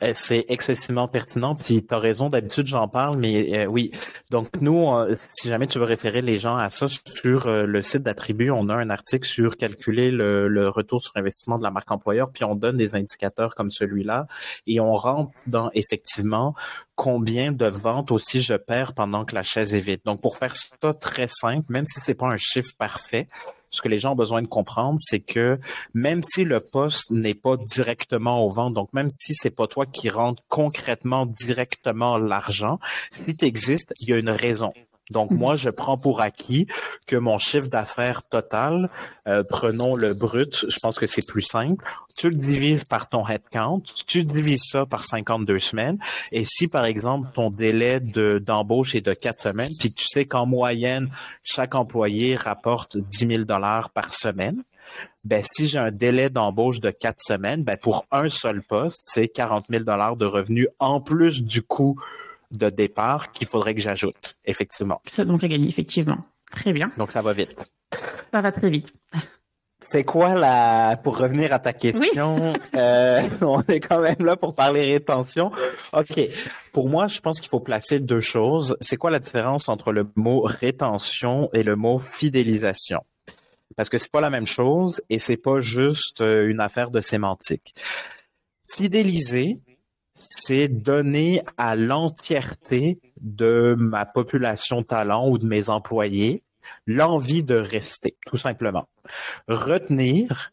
Eh, 0.00 0.12
c'est 0.14 0.44
excessivement 0.48 1.08
pertinent, 1.08 1.56
puis 1.56 1.84
tu 1.84 1.92
as 1.92 1.98
raison, 1.98 2.28
d'habitude 2.28 2.68
j'en 2.68 2.86
parle, 2.86 3.18
mais 3.18 3.64
euh, 3.64 3.66
oui. 3.66 3.90
Donc 4.30 4.48
nous, 4.60 4.86
si 5.34 5.48
jamais 5.48 5.66
tu 5.66 5.80
veux 5.80 5.84
référer 5.84 6.22
les 6.22 6.38
gens 6.38 6.56
à 6.56 6.70
ça, 6.70 6.86
sur 6.86 7.48
le 7.48 7.82
site 7.82 8.04
d'Attribut, 8.04 8.50
on 8.50 8.68
a 8.68 8.76
un 8.76 8.90
article 8.90 9.26
sur 9.26 9.56
calculer 9.56 10.12
le, 10.12 10.46
le, 10.46 10.68
retour 10.68 11.02
sur 11.02 11.16
investissement 11.16 11.58
de 11.58 11.64
la 11.64 11.72
marque 11.72 11.90
employeur, 11.90 12.30
puis 12.30 12.44
on 12.44 12.54
donne 12.54 12.76
des 12.76 12.94
indicateurs 12.94 13.56
comme 13.56 13.70
celui-là, 13.70 14.28
et 14.68 14.78
on 14.78 14.92
rentre 14.92 15.32
dans 15.48 15.68
effectivement 15.74 16.54
combien 16.94 17.50
de 17.50 17.66
ventes 17.66 18.12
aussi 18.12 18.40
je 18.40 18.54
perds 18.54 18.92
pendant 18.94 19.24
que 19.24 19.34
la 19.34 19.42
chaise 19.42 19.74
est 19.74 19.80
vide. 19.80 20.00
Donc 20.04 20.20
pour 20.20 20.36
faire 20.36 20.54
ça 20.54 20.94
très 20.94 21.26
simple, 21.26 21.72
même 21.72 21.86
si 21.86 22.00
c'est 22.00 22.14
pas 22.14 22.28
un 22.28 22.36
chiffre 22.36 22.70
parfait, 22.78 23.26
ce 23.70 23.82
que 23.82 23.88
les 23.88 23.98
gens 23.98 24.12
ont 24.12 24.16
besoin 24.16 24.42
de 24.42 24.46
comprendre, 24.46 24.98
c'est 24.98 25.20
que 25.20 25.58
même 25.94 26.22
si 26.22 26.44
le 26.44 26.60
poste 26.60 27.10
n'est 27.10 27.34
pas 27.34 27.56
directement 27.56 28.44
au 28.44 28.50
ventes, 28.50 28.74
donc 28.74 28.92
même 28.92 29.10
si 29.14 29.34
c'est 29.34 29.50
pas 29.50 29.66
toi 29.66 29.86
qui 29.86 30.08
rentres 30.10 30.42
concrètement 30.48 31.26
directement 31.26 32.18
l'argent, 32.18 32.78
si 33.12 33.36
tu 33.36 33.44
existes, 33.44 33.92
il 34.00 34.10
y 34.10 34.12
a 34.12 34.18
une 34.18 34.30
raison. 34.30 34.72
Donc, 35.10 35.30
moi, 35.30 35.56
je 35.56 35.70
prends 35.70 35.96
pour 35.96 36.20
acquis 36.20 36.66
que 37.06 37.16
mon 37.16 37.38
chiffre 37.38 37.68
d'affaires 37.68 38.22
total, 38.22 38.90
euh, 39.26 39.42
prenons 39.48 39.94
le 39.96 40.14
brut, 40.14 40.66
je 40.68 40.78
pense 40.80 40.98
que 40.98 41.06
c'est 41.06 41.26
plus 41.26 41.42
simple, 41.42 41.84
tu 42.16 42.30
le 42.30 42.36
divises 42.36 42.84
par 42.84 43.08
ton 43.08 43.26
headcount, 43.26 43.82
tu 44.06 44.24
divises 44.24 44.64
ça 44.70 44.86
par 44.86 45.04
52 45.04 45.58
semaines, 45.58 45.98
et 46.32 46.44
si, 46.44 46.68
par 46.68 46.84
exemple, 46.84 47.28
ton 47.34 47.50
délai 47.50 48.00
d'embauche 48.00 48.94
est 48.94 49.00
de 49.00 49.14
4 49.14 49.40
semaines, 49.40 49.72
puis 49.78 49.92
tu 49.92 50.06
sais 50.06 50.24
qu'en 50.24 50.46
moyenne, 50.46 51.10
chaque 51.42 51.74
employé 51.74 52.36
rapporte 52.36 52.96
10 52.96 53.26
000 53.26 53.44
dollars 53.44 53.90
par 53.90 54.12
semaine, 54.12 54.62
ben, 55.24 55.42
si 55.44 55.66
j'ai 55.66 55.78
un 55.78 55.90
délai 55.90 56.30
d'embauche 56.30 56.80
de 56.80 56.90
4 56.90 57.16
semaines, 57.20 57.62
ben, 57.62 57.76
pour 57.76 58.06
un 58.10 58.28
seul 58.28 58.62
poste, 58.62 58.98
c'est 59.02 59.28
40 59.28 59.66
000 59.68 59.84
dollars 59.84 60.16
de 60.16 60.24
revenus 60.24 60.68
en 60.78 61.00
plus 61.00 61.42
du 61.42 61.62
coût 61.62 62.00
de 62.50 62.70
départ 62.70 63.32
qu'il 63.32 63.46
faudrait 63.46 63.74
que 63.74 63.80
j'ajoute, 63.80 64.36
effectivement. 64.44 65.00
Ça 65.06 65.24
donc 65.24 65.44
à 65.44 65.48
gagner, 65.48 65.68
effectivement. 65.68 66.18
Très 66.50 66.72
bien. 66.72 66.90
Donc 66.96 67.10
ça 67.10 67.22
va 67.22 67.32
vite. 67.32 67.56
Ça 68.32 68.40
va 68.40 68.52
très 68.52 68.70
vite. 68.70 68.92
C'est 69.90 70.04
quoi 70.04 70.34
la 70.34 70.98
pour 71.02 71.16
revenir 71.16 71.52
à 71.52 71.58
ta 71.58 71.72
question 71.72 72.52
euh, 72.74 73.22
On 73.40 73.62
est 73.62 73.80
quand 73.80 74.00
même 74.00 74.22
là 74.24 74.36
pour 74.36 74.54
parler 74.54 74.92
rétention. 74.92 75.50
Ok. 75.94 76.20
Pour 76.72 76.88
moi, 76.88 77.06
je 77.06 77.20
pense 77.20 77.40
qu'il 77.40 77.48
faut 77.48 77.60
placer 77.60 77.98
deux 77.98 78.20
choses. 78.20 78.76
C'est 78.82 78.96
quoi 78.96 79.10
la 79.10 79.18
différence 79.18 79.68
entre 79.68 79.92
le 79.92 80.06
mot 80.14 80.42
rétention 80.42 81.48
et 81.54 81.62
le 81.62 81.74
mot 81.74 81.98
fidélisation? 81.98 83.00
Parce 83.76 83.88
que 83.88 83.96
c'est 83.96 84.10
pas 84.10 84.20
la 84.20 84.30
même 84.30 84.46
chose 84.46 85.00
et 85.08 85.18
c'est 85.18 85.36
pas 85.36 85.60
juste 85.60 86.20
euh, 86.20 86.48
une 86.48 86.60
affaire 86.60 86.90
de 86.90 87.00
sémantique. 87.00 87.74
Fidéliser, 88.68 89.60
c'est 90.18 90.68
donner 90.68 91.42
à 91.56 91.76
l'entièreté 91.76 93.00
de 93.20 93.74
ma 93.78 94.04
population 94.04 94.82
talent 94.82 95.28
ou 95.28 95.38
de 95.38 95.46
mes 95.46 95.68
employés 95.68 96.42
l'envie 96.86 97.42
de 97.42 97.54
rester, 97.54 98.16
tout 98.26 98.36
simplement. 98.36 98.88
Retenir, 99.46 100.52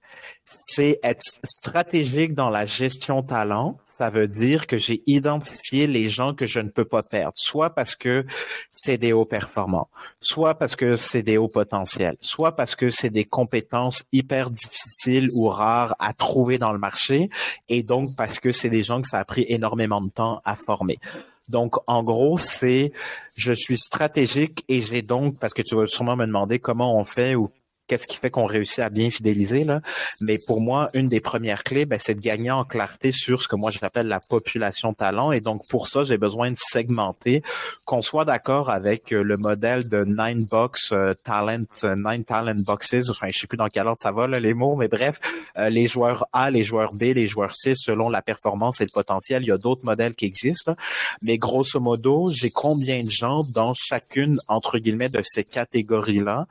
c'est 0.65 0.99
être 1.03 1.25
stratégique 1.43 2.33
dans 2.33 2.49
la 2.49 2.65
gestion 2.65 3.21
talent, 3.23 3.77
ça 3.97 4.09
veut 4.09 4.27
dire 4.27 4.67
que 4.67 4.77
j'ai 4.77 5.01
identifié 5.07 5.87
les 5.87 6.07
gens 6.07 6.33
que 6.33 6.45
je 6.45 6.59
ne 6.59 6.69
peux 6.69 6.85
pas 6.85 7.03
perdre, 7.03 7.33
soit 7.35 7.69
parce 7.69 7.95
que 7.95 8.25
c'est 8.71 8.97
des 8.97 9.13
hauts 9.13 9.25
performants, 9.25 9.89
soit 10.21 10.55
parce 10.55 10.75
que 10.75 10.95
c'est 10.95 11.23
des 11.23 11.37
hauts 11.37 11.47
potentiels, 11.47 12.17
soit 12.21 12.55
parce 12.55 12.75
que 12.75 12.91
c'est 12.91 13.09
des 13.09 13.25
compétences 13.25 14.03
hyper 14.11 14.51
difficiles 14.51 15.29
ou 15.33 15.47
rares 15.47 15.95
à 15.99 16.13
trouver 16.13 16.57
dans 16.57 16.73
le 16.73 16.79
marché, 16.79 17.29
et 17.69 17.83
donc 17.83 18.15
parce 18.17 18.39
que 18.39 18.51
c'est 18.51 18.69
des 18.69 18.83
gens 18.83 19.01
que 19.01 19.07
ça 19.07 19.19
a 19.19 19.25
pris 19.25 19.45
énormément 19.47 20.01
de 20.01 20.09
temps 20.09 20.41
à 20.43 20.55
former. 20.55 20.99
Donc, 21.47 21.75
en 21.87 22.03
gros, 22.03 22.37
c'est 22.37 22.91
je 23.35 23.53
suis 23.53 23.77
stratégique 23.77 24.63
et 24.67 24.81
j'ai 24.81 25.01
donc, 25.03 25.39
parce 25.39 25.53
que 25.53 25.61
tu 25.61 25.75
vas 25.75 25.87
sûrement 25.87 26.15
me 26.15 26.25
demander 26.25 26.59
comment 26.59 26.97
on 26.97 27.05
fait 27.05 27.35
ou 27.35 27.51
qu'est-ce 27.87 28.07
qui 28.07 28.17
fait 28.17 28.29
qu'on 28.29 28.45
réussit 28.45 28.79
à 28.79 28.89
bien 28.89 29.09
fidéliser 29.11 29.63
là. 29.63 29.81
Mais 30.21 30.37
pour 30.37 30.61
moi, 30.61 30.89
une 30.93 31.07
des 31.07 31.19
premières 31.19 31.63
clés, 31.63 31.85
ben, 31.85 31.99
c'est 32.01 32.15
de 32.15 32.21
gagner 32.21 32.51
en 32.51 32.63
clarté 32.63 33.11
sur 33.11 33.41
ce 33.41 33.47
que 33.47 33.55
moi 33.55 33.71
j'appelle 33.71 34.07
la 34.07 34.19
population 34.19 34.93
talent. 34.93 35.31
Et 35.31 35.41
donc 35.41 35.67
pour 35.69 35.87
ça, 35.87 36.03
j'ai 36.03 36.17
besoin 36.17 36.51
de 36.51 36.57
segmenter, 36.57 37.43
qu'on 37.85 38.01
soit 38.01 38.25
d'accord 38.25 38.69
avec 38.69 39.11
euh, 39.11 39.23
le 39.23 39.37
modèle 39.37 39.87
de 39.89 40.03
nine 40.03 40.45
box 40.45 40.91
euh, 40.91 41.13
talent, 41.23 41.65
euh, 41.83 41.95
nine 41.95 42.23
talent 42.23 42.55
boxes. 42.55 43.09
Enfin, 43.09 43.27
je 43.31 43.39
sais 43.39 43.47
plus 43.47 43.57
dans 43.57 43.67
quel 43.67 43.87
ordre 43.87 44.01
ça 44.01 44.11
va 44.11 44.27
là, 44.27 44.39
les 44.39 44.53
mots, 44.53 44.75
mais 44.75 44.87
bref, 44.87 45.19
les 45.57 45.87
joueurs 45.87 46.25
A, 46.33 46.51
les 46.51 46.63
joueurs 46.63 46.93
B, 46.93 47.03
les 47.03 47.27
joueurs 47.27 47.53
C, 47.53 47.73
selon 47.75 48.09
la 48.09 48.21
performance 48.21 48.81
et 48.81 48.85
le 48.85 48.91
potentiel. 48.93 49.43
Il 49.43 49.47
y 49.47 49.51
a 49.51 49.57
d'autres 49.57 49.85
modèles 49.85 50.13
qui 50.13 50.25
existent. 50.25 50.75
Mais 51.21 51.37
grosso 51.37 51.79
modo, 51.79 52.29
j'ai 52.31 52.51
combien 52.51 53.03
de 53.03 53.09
gens 53.09 53.43
dans 53.43 53.73
chacune 53.73 54.39
entre 54.47 54.77
guillemets 54.79 55.09
de 55.09 55.21
ces 55.23 55.43
catégories-là 55.43 56.47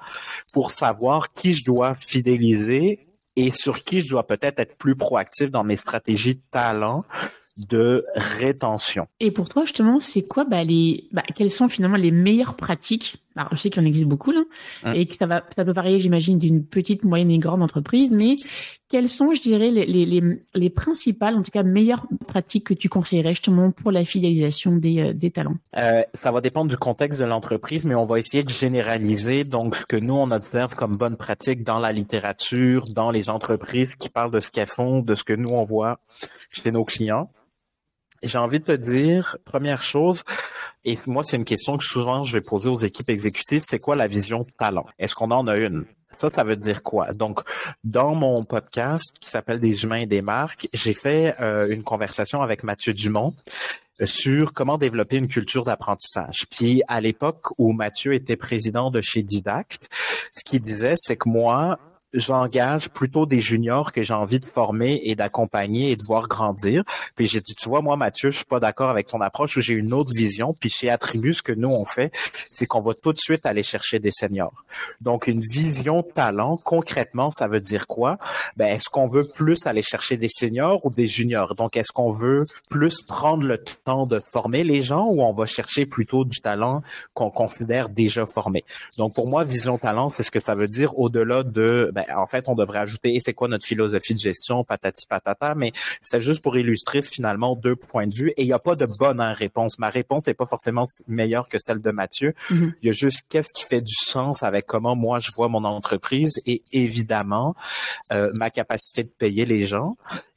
pour 0.52 0.70
savoir 0.70 1.23
qui 1.32 1.52
je 1.52 1.64
dois 1.64 1.94
fidéliser 1.94 3.06
et 3.36 3.52
sur 3.52 3.82
qui 3.84 4.00
je 4.00 4.08
dois 4.08 4.26
peut-être 4.26 4.60
être 4.60 4.76
plus 4.76 4.96
proactif 4.96 5.50
dans 5.50 5.64
mes 5.64 5.76
stratégies 5.76 6.36
de 6.36 6.42
talent 6.50 7.04
de 7.56 8.04
rétention. 8.16 9.06
Et 9.20 9.30
pour 9.30 9.48
toi, 9.48 9.64
justement, 9.64 10.00
c'est 10.00 10.22
quoi 10.22 10.44
bah, 10.44 10.64
les, 10.64 11.08
bah, 11.12 11.22
quelles 11.34 11.50
sont 11.50 11.68
finalement 11.68 11.96
les 11.96 12.10
meilleures 12.10 12.56
pratiques 12.56 13.23
alors 13.36 13.50
je 13.52 13.56
sais 13.56 13.70
qu'il 13.70 13.82
en 13.82 13.86
existe 13.86 14.06
beaucoup 14.06 14.30
là, 14.30 14.42
et 14.94 15.06
que 15.06 15.16
ça 15.16 15.26
va, 15.26 15.42
ça 15.54 15.64
peut 15.64 15.72
varier, 15.72 15.98
j'imagine, 16.00 16.38
d'une 16.38 16.64
petite, 16.64 17.04
moyenne 17.04 17.30
et 17.30 17.38
grande 17.38 17.62
entreprise, 17.62 18.10
mais 18.10 18.36
quelles 18.88 19.08
sont, 19.08 19.34
je 19.34 19.40
dirais, 19.40 19.70
les, 19.70 19.86
les, 19.86 20.22
les, 20.54 20.70
principales, 20.70 21.34
en 21.34 21.42
tout 21.42 21.50
cas 21.50 21.64
meilleures 21.64 22.06
pratiques 22.28 22.66
que 22.66 22.74
tu 22.74 22.88
conseillerais 22.88 23.30
justement 23.30 23.72
pour 23.72 23.90
la 23.90 24.04
fidélisation 24.04 24.76
des, 24.76 25.00
euh, 25.00 25.12
des 25.12 25.30
talents? 25.30 25.56
Euh, 25.76 26.02
Ça 26.14 26.30
va 26.30 26.40
dépendre 26.40 26.70
du 26.70 26.76
contexte 26.76 27.18
de 27.18 27.24
l'entreprise, 27.24 27.84
mais 27.84 27.94
on 27.94 28.06
va 28.06 28.20
essayer 28.20 28.44
de 28.44 28.50
généraliser. 28.50 29.42
Donc 29.42 29.74
ce 29.74 29.84
que 29.84 29.96
nous 29.96 30.14
on 30.14 30.30
observe 30.30 30.74
comme 30.76 30.96
bonne 30.96 31.16
pratique 31.16 31.64
dans 31.64 31.80
la 31.80 31.92
littérature, 31.92 32.84
dans 32.94 33.10
les 33.10 33.30
entreprises 33.30 33.96
qui 33.96 34.08
parlent 34.10 34.30
de 34.30 34.40
ce 34.40 34.50
qu'elles 34.50 34.66
font, 34.66 35.00
de 35.00 35.14
ce 35.14 35.24
que 35.24 35.32
nous 35.32 35.50
on 35.50 35.64
voit 35.64 35.98
chez 36.50 36.70
nos 36.70 36.84
clients. 36.84 37.28
J'ai 38.24 38.38
envie 38.38 38.60
de 38.60 38.64
te 38.64 38.72
dire, 38.72 39.36
première 39.44 39.82
chose, 39.82 40.24
et 40.84 40.98
moi, 41.06 41.22
c'est 41.24 41.36
une 41.36 41.44
question 41.44 41.76
que 41.76 41.84
souvent 41.84 42.24
je 42.24 42.36
vais 42.36 42.42
poser 42.42 42.68
aux 42.68 42.78
équipes 42.78 43.10
exécutives, 43.10 43.64
c'est 43.66 43.78
quoi 43.78 43.96
la 43.96 44.06
vision 44.06 44.46
talent? 44.58 44.86
Est-ce 44.98 45.14
qu'on 45.14 45.30
en 45.30 45.46
a 45.46 45.56
une? 45.56 45.84
Ça, 46.16 46.30
ça 46.30 46.44
veut 46.44 46.56
dire 46.56 46.82
quoi? 46.82 47.12
Donc, 47.12 47.40
dans 47.82 48.14
mon 48.14 48.44
podcast 48.44 49.16
qui 49.20 49.28
s'appelle 49.28 49.60
Des 49.60 49.82
humains 49.84 50.00
et 50.00 50.06
des 50.06 50.22
marques, 50.22 50.68
j'ai 50.72 50.94
fait 50.94 51.34
euh, 51.40 51.68
une 51.68 51.82
conversation 51.82 52.40
avec 52.40 52.62
Mathieu 52.62 52.94
Dumont 52.94 53.32
euh, 54.00 54.06
sur 54.06 54.52
comment 54.52 54.78
développer 54.78 55.16
une 55.16 55.28
culture 55.28 55.64
d'apprentissage. 55.64 56.46
Puis 56.50 56.82
à 56.88 57.00
l'époque 57.00 57.48
où 57.58 57.72
Mathieu 57.72 58.14
était 58.14 58.36
président 58.36 58.90
de 58.90 59.00
chez 59.00 59.22
Didact, 59.22 59.88
ce 60.32 60.44
qu'il 60.44 60.60
disait, 60.60 60.94
c'est 60.96 61.16
que 61.16 61.28
moi, 61.28 61.78
j'engage 62.14 62.88
plutôt 62.88 63.26
des 63.26 63.40
juniors 63.40 63.92
que 63.92 64.02
j'ai 64.02 64.14
envie 64.14 64.40
de 64.40 64.46
former 64.46 65.00
et 65.04 65.14
d'accompagner 65.14 65.90
et 65.90 65.96
de 65.96 66.04
voir 66.04 66.28
grandir. 66.28 66.84
Puis 67.16 67.26
j'ai 67.26 67.40
dit, 67.40 67.54
tu 67.54 67.68
vois, 67.68 67.82
moi, 67.82 67.96
Mathieu, 67.96 68.30
je 68.30 68.36
suis 68.36 68.46
pas 68.46 68.60
d'accord 68.60 68.88
avec 68.88 69.08
ton 69.08 69.20
approche 69.20 69.56
ou 69.56 69.60
j'ai 69.60 69.74
une 69.74 69.92
autre 69.92 70.14
vision. 70.14 70.54
Puis 70.58 70.70
chez 70.70 70.88
Attribut, 70.88 71.34
ce 71.34 71.42
que 71.42 71.52
nous, 71.52 71.68
on 71.68 71.84
fait, 71.84 72.12
c'est 72.50 72.66
qu'on 72.66 72.80
va 72.80 72.94
tout 72.94 73.12
de 73.12 73.18
suite 73.18 73.44
aller 73.46 73.62
chercher 73.62 73.98
des 73.98 74.12
seniors. 74.12 74.64
Donc, 75.00 75.26
une 75.26 75.40
vision 75.40 76.02
talent, 76.02 76.56
concrètement, 76.56 77.30
ça 77.30 77.48
veut 77.48 77.60
dire 77.60 77.86
quoi? 77.86 78.18
Ben, 78.56 78.66
est-ce 78.66 78.88
qu'on 78.88 79.08
veut 79.08 79.24
plus 79.24 79.66
aller 79.66 79.82
chercher 79.82 80.16
des 80.16 80.28
seniors 80.28 80.84
ou 80.86 80.90
des 80.90 81.08
juniors? 81.08 81.54
Donc, 81.54 81.76
est-ce 81.76 81.92
qu'on 81.92 82.12
veut 82.12 82.46
plus 82.70 83.02
prendre 83.02 83.46
le 83.46 83.58
temps 83.58 84.06
de 84.06 84.20
former 84.32 84.62
les 84.62 84.82
gens 84.82 85.06
ou 85.06 85.22
on 85.22 85.32
va 85.32 85.46
chercher 85.46 85.86
plutôt 85.86 86.24
du 86.24 86.40
talent 86.40 86.82
qu'on 87.12 87.30
considère 87.30 87.88
déjà 87.88 88.26
formé? 88.26 88.64
Donc, 88.98 89.14
pour 89.14 89.28
moi, 89.28 89.44
vision 89.44 89.78
talent, 89.78 90.08
c'est 90.08 90.22
ce 90.22 90.30
que 90.30 90.40
ça 90.40 90.54
veut 90.54 90.68
dire 90.68 90.96
au-delà 90.98 91.42
de, 91.42 91.90
ben, 91.92 92.03
ben, 92.06 92.16
en 92.16 92.26
fait, 92.26 92.48
on 92.48 92.54
devrait 92.54 92.80
ajouter 92.80 93.14
et 93.14 93.20
c'est 93.20 93.34
quoi 93.34 93.48
notre 93.48 93.66
philosophie 93.66 94.14
de 94.14 94.18
gestion, 94.18 94.64
patati 94.64 95.06
patata, 95.06 95.54
mais 95.54 95.72
c'était 96.00 96.20
juste 96.20 96.42
pour 96.42 96.56
illustrer 96.56 97.02
finalement 97.02 97.56
deux 97.56 97.76
points 97.76 98.06
de 98.06 98.14
vue 98.14 98.30
et 98.36 98.42
il 98.42 98.46
n'y 98.46 98.52
a 98.52 98.58
pas 98.58 98.76
de 98.76 98.86
bonne 98.86 99.20
réponse. 99.20 99.78
Ma 99.78 99.90
réponse 99.90 100.26
n'est 100.26 100.34
pas 100.34 100.46
forcément 100.46 100.86
meilleure 101.06 101.48
que 101.48 101.58
celle 101.58 101.80
de 101.80 101.90
Mathieu. 101.90 102.34
Mm-hmm. 102.50 102.72
Il 102.82 102.86
y 102.86 102.90
a 102.90 102.92
juste 102.92 103.22
qu'est-ce 103.28 103.52
qui 103.52 103.64
fait 103.64 103.80
du 103.80 103.94
sens 103.94 104.42
avec 104.42 104.66
comment 104.66 104.96
moi 104.96 105.18
je 105.18 105.30
vois 105.34 105.48
mon 105.48 105.64
entreprise 105.64 106.40
et 106.46 106.62
évidemment 106.72 107.54
euh, 108.12 108.32
ma 108.34 108.50
capacité 108.50 109.04
de 109.04 109.10
payer 109.10 109.44
les 109.44 109.64
gens 109.64 109.96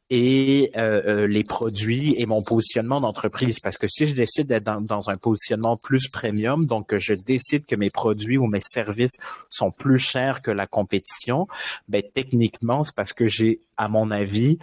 et 0.09 0.71
euh, 0.77 1.01
euh, 1.05 1.27
les 1.27 1.43
produits 1.43 2.15
et 2.17 2.25
mon 2.25 2.41
positionnement 2.41 3.01
d'entreprise. 3.01 3.59
Parce 3.59 3.77
que 3.77 3.87
si 3.87 4.05
je 4.05 4.15
décide 4.15 4.47
d'être 4.47 4.63
dans, 4.63 5.09
un 5.09 5.17
positionnement 5.17 5.77
plus 5.77 6.07
premium, 6.07 6.65
donc 6.65 6.95
je 6.95 7.13
décide 7.13 7.65
que 7.65 7.75
mes 7.75 7.89
produits 7.89 8.37
ou 8.37 8.47
mes 8.47 8.61
services 8.61 9.17
sont 9.49 9.71
plus 9.71 9.99
chers 9.99 10.41
que 10.41 10.51
la 10.51 10.67
compétition, 10.67 11.47
ben 11.87 12.01
techniquement 12.13 12.83
c'est 12.83 12.95
parce 12.95 13.13
que 13.13 13.27
j'ai, 13.27 13.59
à 13.75 13.89
mon 13.89 14.11
avis, 14.11 14.59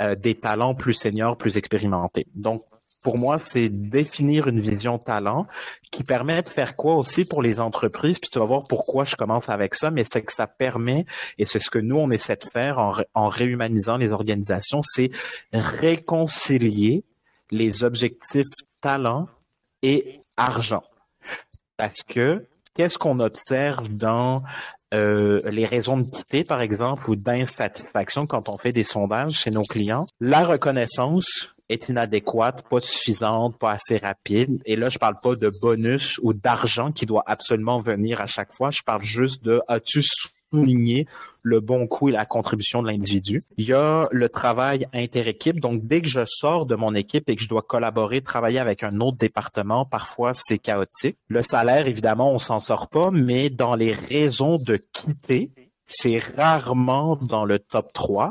euh, 0.00 0.14
des 0.14 0.34
talents 0.34 0.74
plus 0.74 0.94
seniors, 0.94 1.36
plus 1.36 1.56
expérimentés. 1.56 2.26
Donc 2.34 2.64
pour 3.06 3.18
moi, 3.18 3.38
c'est 3.38 3.68
définir 3.68 4.48
une 4.48 4.58
vision 4.58 4.98
talent 4.98 5.46
qui 5.92 6.02
permet 6.02 6.42
de 6.42 6.48
faire 6.48 6.74
quoi 6.74 6.96
aussi 6.96 7.24
pour 7.24 7.40
les 7.40 7.60
entreprises. 7.60 8.18
Puis 8.18 8.30
tu 8.30 8.40
vas 8.40 8.46
voir 8.46 8.64
pourquoi 8.68 9.04
je 9.04 9.14
commence 9.14 9.48
avec 9.48 9.76
ça, 9.76 9.92
mais 9.92 10.02
c'est 10.02 10.22
que 10.22 10.32
ça 10.32 10.48
permet, 10.48 11.04
et 11.38 11.44
c'est 11.44 11.60
ce 11.60 11.70
que 11.70 11.78
nous, 11.78 11.94
on 11.94 12.10
essaie 12.10 12.34
de 12.34 12.50
faire 12.52 12.80
en, 12.80 13.28
réhumanisant 13.28 13.96
les 13.96 14.10
organisations, 14.10 14.80
c'est 14.82 15.10
réconcilier 15.52 17.04
les 17.52 17.84
objectifs 17.84 18.48
talent 18.82 19.28
et 19.82 20.18
argent. 20.36 20.82
Parce 21.76 22.02
que 22.02 22.44
qu'est-ce 22.74 22.98
qu'on 22.98 23.20
observe 23.20 23.86
dans 23.88 24.42
euh, 24.94 25.48
les 25.48 25.64
raisons 25.64 25.98
de 25.98 26.10
quitter, 26.10 26.42
par 26.42 26.60
exemple, 26.60 27.08
ou 27.08 27.14
d'insatisfaction 27.14 28.26
quand 28.26 28.48
on 28.48 28.58
fait 28.58 28.72
des 28.72 28.82
sondages 28.82 29.34
chez 29.34 29.52
nos 29.52 29.62
clients? 29.62 30.06
La 30.18 30.44
reconnaissance 30.44 31.52
est 31.68 31.88
inadéquate, 31.88 32.68
pas 32.68 32.80
suffisante, 32.80 33.58
pas 33.58 33.72
assez 33.72 33.98
rapide. 33.98 34.62
Et 34.66 34.76
là, 34.76 34.88
je 34.88 34.98
parle 34.98 35.16
pas 35.22 35.34
de 35.34 35.50
bonus 35.60 36.18
ou 36.22 36.32
d'argent 36.32 36.92
qui 36.92 37.06
doit 37.06 37.24
absolument 37.26 37.80
venir 37.80 38.20
à 38.20 38.26
chaque 38.26 38.52
fois. 38.52 38.70
Je 38.70 38.82
parle 38.82 39.02
juste 39.02 39.44
de 39.44 39.60
as-tu 39.68 40.02
souligné 40.50 41.06
le 41.42 41.60
bon 41.60 41.86
coup 41.86 42.08
et 42.08 42.12
la 42.12 42.24
contribution 42.24 42.82
de 42.82 42.88
l'individu? 42.88 43.42
Il 43.56 43.66
y 43.66 43.72
a 43.72 44.08
le 44.10 44.28
travail 44.28 44.86
interéquipe. 44.92 45.60
Donc, 45.60 45.86
dès 45.86 46.00
que 46.00 46.08
je 46.08 46.20
sors 46.24 46.66
de 46.66 46.74
mon 46.74 46.94
équipe 46.94 47.28
et 47.28 47.36
que 47.36 47.42
je 47.42 47.48
dois 47.48 47.62
collaborer, 47.62 48.20
travailler 48.20 48.58
avec 48.58 48.82
un 48.82 49.00
autre 49.00 49.16
département, 49.16 49.84
parfois 49.84 50.32
c'est 50.34 50.58
chaotique. 50.58 51.16
Le 51.28 51.42
salaire, 51.42 51.86
évidemment, 51.86 52.32
on 52.32 52.38
s'en 52.38 52.60
sort 52.60 52.88
pas, 52.88 53.10
mais 53.10 53.50
dans 53.50 53.74
les 53.74 53.92
raisons 53.92 54.58
de 54.58 54.76
quitter, 54.76 55.50
c'est 55.86 56.18
rarement 56.36 57.16
dans 57.16 57.44
le 57.44 57.58
top 57.58 57.92
3. 57.92 58.30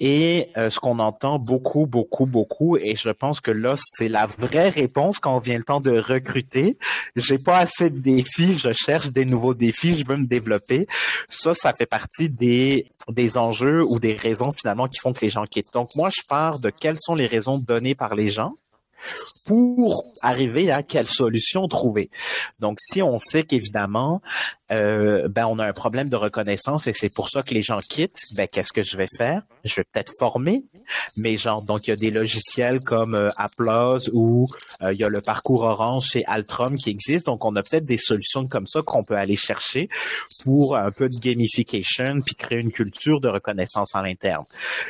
Et 0.00 0.50
euh, 0.56 0.70
ce 0.70 0.78
qu'on 0.78 1.00
entend 1.00 1.38
beaucoup, 1.38 1.86
beaucoup, 1.86 2.26
beaucoup, 2.26 2.76
et 2.76 2.94
je 2.94 3.10
pense 3.10 3.40
que 3.40 3.50
là, 3.50 3.74
c'est 3.76 4.08
la 4.08 4.26
vraie 4.26 4.68
réponse 4.68 5.18
quand 5.18 5.38
vient 5.38 5.58
le 5.58 5.64
temps 5.64 5.80
de 5.80 5.98
recruter. 5.98 6.78
J'ai 7.16 7.38
pas 7.38 7.58
assez 7.58 7.90
de 7.90 7.98
défis, 7.98 8.56
je 8.56 8.72
cherche 8.72 9.08
des 9.08 9.24
nouveaux 9.24 9.54
défis, 9.54 9.98
je 9.98 10.06
veux 10.06 10.16
me 10.16 10.26
développer. 10.26 10.86
Ça, 11.28 11.52
ça 11.54 11.72
fait 11.72 11.86
partie 11.86 12.30
des, 12.30 12.88
des 13.08 13.36
enjeux 13.36 13.82
ou 13.84 13.98
des 13.98 14.14
raisons 14.14 14.52
finalement 14.52 14.86
qui 14.86 15.00
font 15.00 15.12
que 15.12 15.20
les 15.22 15.30
gens 15.30 15.44
quittent. 15.44 15.72
Donc 15.74 15.96
moi, 15.96 16.10
je 16.10 16.22
pars 16.28 16.60
de 16.60 16.70
quelles 16.70 16.98
sont 17.00 17.14
les 17.14 17.26
raisons 17.26 17.58
données 17.58 17.96
par 17.96 18.14
les 18.14 18.30
gens 18.30 18.54
pour 19.46 20.04
arriver 20.22 20.70
à 20.70 20.82
quelle 20.82 21.06
solution 21.06 21.66
trouver. 21.68 22.10
Donc, 22.58 22.78
si 22.80 23.02
on 23.02 23.18
sait 23.18 23.44
qu'évidemment, 23.44 24.20
euh, 24.70 25.28
ben 25.28 25.46
on 25.46 25.58
a 25.58 25.66
un 25.66 25.72
problème 25.72 26.08
de 26.08 26.16
reconnaissance 26.16 26.86
et 26.86 26.92
c'est 26.92 27.08
pour 27.08 27.30
ça 27.30 27.42
que 27.42 27.54
les 27.54 27.62
gens 27.62 27.78
quittent, 27.80 28.22
ben 28.34 28.46
qu'est-ce 28.46 28.72
que 28.72 28.82
je 28.82 28.96
vais 28.96 29.06
faire? 29.16 29.42
Je 29.64 29.76
vais 29.76 29.84
peut-être 29.84 30.12
former 30.18 30.64
mes 31.16 31.36
gens. 31.36 31.62
Donc, 31.62 31.86
il 31.86 31.90
y 31.90 31.92
a 31.92 31.96
des 31.96 32.10
logiciels 32.10 32.80
comme 32.80 33.14
euh, 33.14 33.30
Applause 33.36 34.10
ou 34.12 34.46
euh, 34.82 34.92
il 34.92 34.98
y 34.98 35.04
a 35.04 35.08
le 35.08 35.20
parcours 35.20 35.62
Orange 35.62 36.06
chez 36.06 36.24
Altrom 36.26 36.76
qui 36.76 36.90
existe. 36.90 37.26
Donc, 37.26 37.44
on 37.44 37.56
a 37.56 37.62
peut-être 37.62 37.84
des 37.84 37.98
solutions 37.98 38.46
comme 38.46 38.66
ça 38.66 38.82
qu'on 38.82 39.04
peut 39.04 39.16
aller 39.16 39.36
chercher 39.36 39.88
pour 40.44 40.76
un 40.76 40.90
peu 40.90 41.08
de 41.08 41.18
gamification 41.18 42.20
puis 42.20 42.34
créer 42.34 42.58
une 42.58 42.72
culture 42.72 43.20
de 43.20 43.28
reconnaissance 43.28 43.94
à 43.94 44.02
l'interne. 44.02 44.44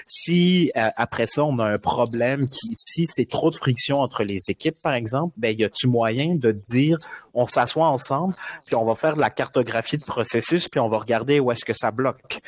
Si 0.07 0.71
après 0.75 1.27
ça, 1.27 1.45
on 1.45 1.59
a 1.59 1.65
un 1.65 1.79
problème 1.79 2.49
qui, 2.49 2.75
si 2.77 3.07
c'est 3.07 3.29
trop 3.29 3.51
de 3.51 3.57
friction 3.57 4.01
entre 4.01 4.25
les 4.25 4.41
équipes, 4.49 4.81
par 4.83 4.95
exemple, 4.95 5.35
ben 5.37 5.57
y 5.57 5.65
a-tu 5.65 5.87
moyen 5.87 6.35
de 6.35 6.53
dire 6.53 6.99
on 7.35 7.47
s'assoit 7.47 7.87
ensemble, 7.87 8.35
puis 8.67 8.77
on 8.77 8.85
va 8.85 8.95
faire 8.95 9.15
de 9.15 9.21
la 9.21 9.31
cartographie 9.31 9.99
de 9.99 10.05
processus, 10.05 10.69
puis 10.69 10.81
on 10.81 10.89
va 10.89 10.99
regarder 10.99 11.41
où 11.41 11.51
est-ce 11.53 11.65
que 11.65 11.73
ça 11.73 11.91
bloque. 11.91 12.41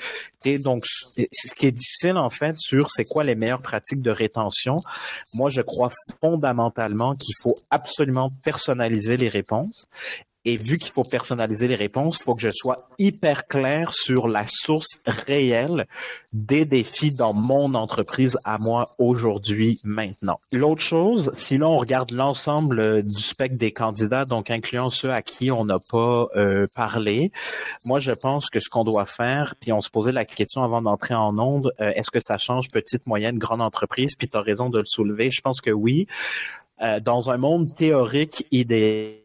donc, 0.45 0.85
ce 0.87 1.55
qui 1.55 1.67
est 1.67 1.73
difficile 1.73 2.17
en 2.17 2.31
fait 2.31 2.57
sur 2.59 2.91
c'est 2.91 3.05
quoi 3.05 3.25
les 3.25 3.35
meilleures 3.35 3.63
pratiques 3.63 4.03
de 4.03 4.11
rétention, 4.11 4.77
moi 5.35 5.51
je 5.51 5.63
crois 5.63 5.91
fondamentalement 6.21 7.15
qu'il 7.15 7.35
faut 7.43 7.57
absolument 7.71 8.31
personnaliser 8.43 9.17
les 9.17 9.29
réponses 9.29 9.89
et 10.45 10.57
vu 10.57 10.79
qu'il 10.79 10.93
faut 10.93 11.05
personnaliser 11.05 11.69
les 11.69 11.75
réponses, 11.75 12.19
il 12.21 12.25
faut 12.25 12.35
que 12.35 12.41
je 12.41 12.51
sois 12.51 12.89
hyper 12.99 13.47
clair 13.47 13.93
sur 13.93 14.29
la 14.29 14.45
source 14.47 15.01
réelle 15.07 15.87
des 16.33 16.65
défis 16.65 17.13
dans 17.13 17.35
mon 17.35 17.75
entreprise 17.75 18.39
à 18.45 18.59
moi 18.59 18.95
aujourd'hui, 18.99 19.81
maintenant. 19.85 20.41
L'autre 20.53 20.83
chose, 20.83 21.31
si 21.35 21.59
là 21.59 21.69
on 21.69 21.79
regarde 21.79 22.13
l'ensemble 22.13 23.03
du 23.03 23.23
spectre 23.23 23.59
des 23.59 23.73
candidats, 23.73 24.25
donc 24.25 24.51
incluant 24.51 24.91
ceux 24.91 25.13
à 25.13 25.23
qui 25.23 25.51
on 25.51 25.65
n'a 25.65 25.79
pas 25.79 26.29
euh, 26.37 26.67
parlé, 26.75 27.33
moi 27.85 27.99
je 27.99 28.13
pense 28.13 28.49
que 28.49 28.61
ce 28.61 28.69
qu'on 28.69 28.85
doit 28.85 29.07
faire, 29.07 29.55
puis 29.61 29.73
on 29.73 29.81
se 29.81 29.91
posait 29.91 30.13
la 30.13 30.25
question 30.25 30.63
avant 30.63 30.81
d'entrer 30.81 31.15
en 31.15 31.39
onde, 31.39 31.73
euh, 31.81 31.93
est-ce 31.95 32.11
que 32.11 32.21
ça 32.21 32.39
change 32.39 32.69
petite, 32.69 33.07
moyenne, 33.07 33.39
grande 33.39 33.63
entreprise? 33.63 34.15
Puis 34.17 34.29
tu 34.29 34.37
as 34.37 34.43
raison 34.43 34.71
de 34.71 34.79
le 34.79 34.87
soulever. 34.87 35.31
Je 35.31 35.41
pense 35.41 35.61
que 35.61 35.71
oui. 35.71 36.07
Euh, 36.83 36.99
dans 36.99 37.31
un 37.31 37.37
monde 37.37 37.75
théorique 37.75 38.47
idéal, 38.51 39.21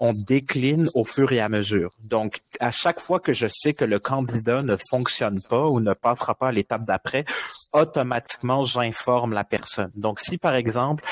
on 0.00 0.12
décline 0.12 0.90
au 0.94 1.04
fur 1.04 1.32
et 1.32 1.40
à 1.40 1.48
mesure. 1.48 1.90
Donc, 2.02 2.40
à 2.60 2.70
chaque 2.70 3.00
fois 3.00 3.20
que 3.20 3.32
je 3.32 3.46
sais 3.48 3.74
que 3.74 3.84
le 3.84 3.98
candidat 3.98 4.62
ne 4.62 4.76
fonctionne 4.90 5.42
pas 5.48 5.66
ou 5.66 5.80
ne 5.80 5.92
passera 5.92 6.34
pas 6.34 6.48
à 6.48 6.52
l'étape 6.52 6.84
d'après, 6.84 7.24
automatiquement, 7.72 8.64
j'informe 8.64 9.32
la 9.32 9.44
personne. 9.44 9.90
Donc, 9.94 10.20
si 10.20 10.38
par 10.38 10.54
exemple, 10.54 11.04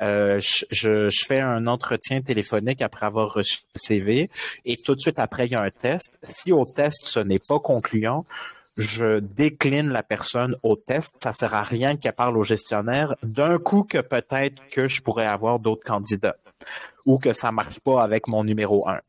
euh, 0.00 0.40
je, 0.40 1.08
fais 1.26 1.40
un 1.40 1.66
entretien 1.66 2.20
téléphonique 2.20 2.82
après 2.82 3.06
avoir 3.06 3.32
reçu 3.32 3.60
le 3.74 3.80
CV 3.80 4.30
et 4.64 4.76
tout 4.76 4.94
de 4.94 5.00
suite 5.00 5.18
après, 5.18 5.46
il 5.46 5.52
y 5.52 5.54
a 5.54 5.62
un 5.62 5.70
test, 5.70 6.18
si 6.28 6.52
au 6.52 6.64
test, 6.64 7.06
ce 7.06 7.20
n'est 7.20 7.38
pas 7.38 7.60
concluant, 7.60 8.24
je 8.76 9.20
décline 9.20 9.90
la 9.90 10.02
personne 10.02 10.56
au 10.62 10.76
test. 10.76 11.16
Ça 11.22 11.32
sert 11.32 11.54
à 11.54 11.62
rien 11.62 11.96
qu'elle 11.96 12.14
parle 12.14 12.38
au 12.38 12.44
gestionnaire 12.44 13.14
d'un 13.22 13.58
coup 13.58 13.82
que 13.82 13.98
peut-être 13.98 14.62
que 14.70 14.88
je 14.88 15.02
pourrais 15.02 15.26
avoir 15.26 15.58
d'autres 15.58 15.84
candidats 15.84 16.36
ou 17.06 17.18
que 17.18 17.32
ça 17.32 17.52
marche 17.52 17.80
pas 17.80 18.02
avec 18.02 18.28
mon 18.28 18.44
numéro 18.44 18.88
un. 18.88 19.00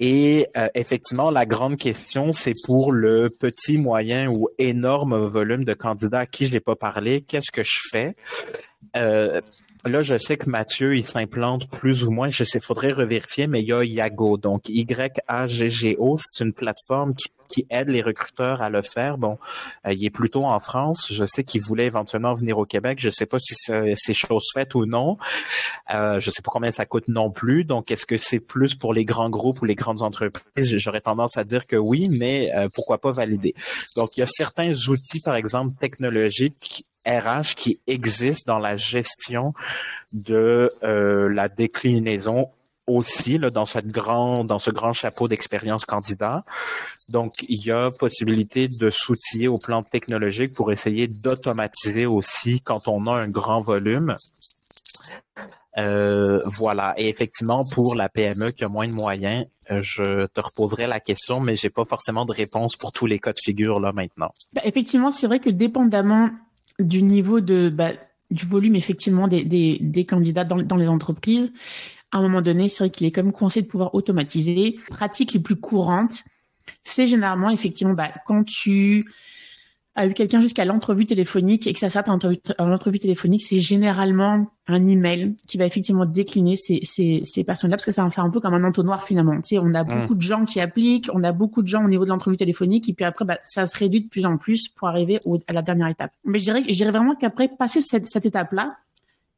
Et 0.00 0.48
euh, 0.56 0.66
effectivement, 0.74 1.30
la 1.30 1.46
grande 1.46 1.76
question, 1.76 2.32
c'est 2.32 2.54
pour 2.64 2.90
le 2.90 3.30
petit, 3.30 3.78
moyen 3.78 4.28
ou 4.28 4.48
énorme 4.58 5.26
volume 5.26 5.64
de 5.64 5.74
candidats 5.74 6.20
à 6.20 6.26
qui 6.26 6.48
je 6.48 6.52
n'ai 6.52 6.60
pas 6.60 6.74
parlé, 6.74 7.20
qu'est-ce 7.20 7.52
que 7.52 7.62
je 7.62 7.78
fais? 7.88 8.16
Euh, 8.96 9.40
là, 9.84 10.02
je 10.02 10.16
sais 10.18 10.36
que 10.36 10.48
Mathieu, 10.48 10.96
il 10.96 11.06
s'implante 11.06 11.68
plus 11.68 12.04
ou 12.04 12.10
moins. 12.10 12.30
Je 12.30 12.44
sais, 12.44 12.60
faudrait 12.60 12.92
revérifier, 12.92 13.46
mais 13.46 13.60
il 13.60 13.68
y 13.68 13.72
a 13.72 13.84
Yago. 13.84 14.36
Donc, 14.36 14.68
Y-A-G-G-O, 14.68 16.18
c'est 16.18 16.44
une 16.44 16.52
plateforme 16.52 17.14
qui, 17.14 17.30
aide 17.68 17.90
les 17.90 18.00
recruteurs 18.00 18.62
à 18.62 18.70
le 18.70 18.80
faire. 18.80 19.18
Bon, 19.18 19.36
euh, 19.86 19.92
il 19.92 20.02
est 20.06 20.10
plutôt 20.10 20.46
en 20.46 20.58
France. 20.58 21.08
Je 21.12 21.26
sais 21.26 21.44
qu'il 21.44 21.60
voulait 21.60 21.84
éventuellement 21.84 22.32
venir 22.34 22.56
au 22.56 22.64
Québec. 22.64 22.98
Je 22.98 23.10
sais 23.10 23.26
pas 23.26 23.38
si 23.38 23.54
c'est 23.54 24.14
chose 24.14 24.46
faite 24.54 24.74
ou 24.74 24.86
non. 24.86 25.18
Euh, 25.92 26.18
je 26.18 26.30
sais 26.30 26.40
pas 26.40 26.50
combien 26.50 26.72
ça 26.72 26.86
coûte 26.86 27.08
non 27.08 27.30
plus. 27.30 27.64
Donc, 27.64 27.90
est-ce 27.90 28.06
que 28.06 28.16
c'est 28.16 28.40
plus 28.40 28.74
pour 28.74 28.94
les 28.94 29.04
grands 29.04 29.28
groupes 29.28 29.60
ou 29.60 29.66
les 29.66 29.74
grandes 29.74 30.00
entreprises? 30.00 30.78
J'aurais 30.78 31.02
tendance 31.02 31.36
à 31.36 31.44
dire 31.44 31.66
que 31.66 31.76
oui, 31.76 32.08
mais 32.08 32.50
euh, 32.54 32.68
pourquoi 32.74 32.96
pas 32.96 33.12
valider? 33.12 33.54
Donc, 33.96 34.16
il 34.16 34.20
y 34.20 34.22
a 34.22 34.26
certains 34.26 34.72
outils, 34.88 35.20
par 35.20 35.34
exemple, 35.34 35.74
technologiques 35.78 36.86
RH 37.06 37.54
qui 37.56 37.80
existe 37.86 38.46
dans 38.46 38.58
la 38.58 38.76
gestion 38.76 39.54
de 40.12 40.70
euh, 40.82 41.28
la 41.28 41.48
déclinaison 41.48 42.48
aussi 42.86 43.38
là, 43.38 43.50
dans 43.50 43.66
cette 43.66 43.86
grand, 43.86 44.44
dans 44.44 44.58
ce 44.58 44.70
grand 44.70 44.92
chapeau 44.92 45.28
d'expérience 45.28 45.84
candidat. 45.84 46.44
Donc, 47.08 47.44
il 47.48 47.64
y 47.64 47.70
a 47.70 47.90
possibilité 47.90 48.68
de 48.68 48.90
s'outiller 48.90 49.48
au 49.48 49.58
plan 49.58 49.82
technologique 49.82 50.54
pour 50.54 50.72
essayer 50.72 51.06
d'automatiser 51.06 52.06
aussi 52.06 52.60
quand 52.60 52.88
on 52.88 53.06
a 53.06 53.12
un 53.12 53.28
grand 53.28 53.62
volume. 53.62 54.16
Euh, 55.78 56.42
voilà. 56.44 56.94
Et 56.98 57.08
effectivement, 57.08 57.64
pour 57.64 57.94
la 57.94 58.08
PME 58.08 58.50
qui 58.50 58.64
a 58.64 58.68
moins 58.68 58.88
de 58.88 58.92
moyens, 58.92 59.46
je 59.70 60.26
te 60.26 60.40
reposerai 60.40 60.86
la 60.86 61.00
question, 61.00 61.40
mais 61.40 61.56
j'ai 61.56 61.70
pas 61.70 61.84
forcément 61.84 62.26
de 62.26 62.32
réponse 62.32 62.76
pour 62.76 62.92
tous 62.92 63.06
les 63.06 63.18
cas 63.18 63.32
de 63.32 63.38
figure 63.42 63.80
là 63.80 63.92
maintenant. 63.92 64.34
Bah, 64.52 64.60
effectivement, 64.64 65.10
c'est 65.10 65.26
vrai 65.26 65.38
que 65.38 65.50
dépendamment 65.50 66.30
du 66.82 67.02
niveau 67.02 67.40
de 67.40 67.70
bah, 67.70 67.92
du 68.30 68.46
volume 68.46 68.76
effectivement 68.76 69.28
des, 69.28 69.44
des, 69.44 69.78
des 69.80 70.06
candidats 70.06 70.44
dans, 70.44 70.56
dans, 70.56 70.76
les 70.76 70.88
entreprises, 70.88 71.52
à 72.12 72.18
un 72.18 72.22
moment 72.22 72.42
donné, 72.42 72.68
c'est 72.68 72.84
vrai 72.84 72.90
qu'il 72.90 73.06
est 73.06 73.16
même 73.16 73.32
conseillé 73.32 73.62
de 73.62 73.70
pouvoir 73.70 73.94
automatiser. 73.94 74.78
Pratiques 74.88 75.34
les 75.34 75.40
plus 75.40 75.56
courantes, 75.56 76.22
c'est 76.82 77.06
généralement 77.06 77.50
effectivement 77.50 77.94
bah, 77.94 78.10
quand 78.26 78.44
tu 78.44 79.06
a 79.94 80.06
eu 80.06 80.14
quelqu'un 80.14 80.40
jusqu'à 80.40 80.64
l'entrevue 80.64 81.04
téléphonique 81.04 81.66
et 81.66 81.72
que 81.74 81.78
ça 81.78 81.90
sort 81.90 82.02
à 82.06 82.64
l'entrevue 82.64 82.98
téléphonique, 82.98 83.42
c'est 83.42 83.60
généralement 83.60 84.46
un 84.66 84.86
email 84.86 85.36
qui 85.46 85.58
va 85.58 85.66
effectivement 85.66 86.06
décliner 86.06 86.56
ces, 86.56 86.80
ces, 86.82 87.22
ces 87.24 87.44
personnes-là 87.44 87.76
parce 87.76 87.84
que 87.84 87.92
ça 87.92 88.02
va 88.02 88.10
faire 88.10 88.24
un 88.24 88.30
peu 88.30 88.40
comme 88.40 88.54
un 88.54 88.64
entonnoir 88.64 89.04
finalement. 89.04 89.36
Tu 89.36 89.56
sais, 89.56 89.58
on 89.58 89.74
a 89.74 89.84
mmh. 89.84 90.00
beaucoup 90.00 90.14
de 90.14 90.22
gens 90.22 90.46
qui 90.46 90.60
appliquent, 90.60 91.10
on 91.12 91.22
a 91.24 91.32
beaucoup 91.32 91.60
de 91.60 91.66
gens 91.66 91.84
au 91.84 91.88
niveau 91.88 92.04
de 92.04 92.10
l'entrevue 92.10 92.38
téléphonique 92.38 92.88
et 92.88 92.94
puis 92.94 93.04
après, 93.04 93.26
bah, 93.26 93.38
ça 93.42 93.66
se 93.66 93.76
réduit 93.76 94.02
de 94.02 94.08
plus 94.08 94.24
en 94.24 94.38
plus 94.38 94.68
pour 94.68 94.88
arriver 94.88 95.20
à 95.46 95.52
la 95.52 95.60
dernière 95.60 95.88
étape. 95.88 96.12
Mais 96.24 96.38
je 96.38 96.44
dirais, 96.44 96.64
je 96.66 96.72
dirais 96.72 96.90
vraiment 96.90 97.14
qu'après 97.14 97.48
passer 97.48 97.82
cette, 97.82 98.06
cette 98.06 98.24
étape-là, 98.24 98.76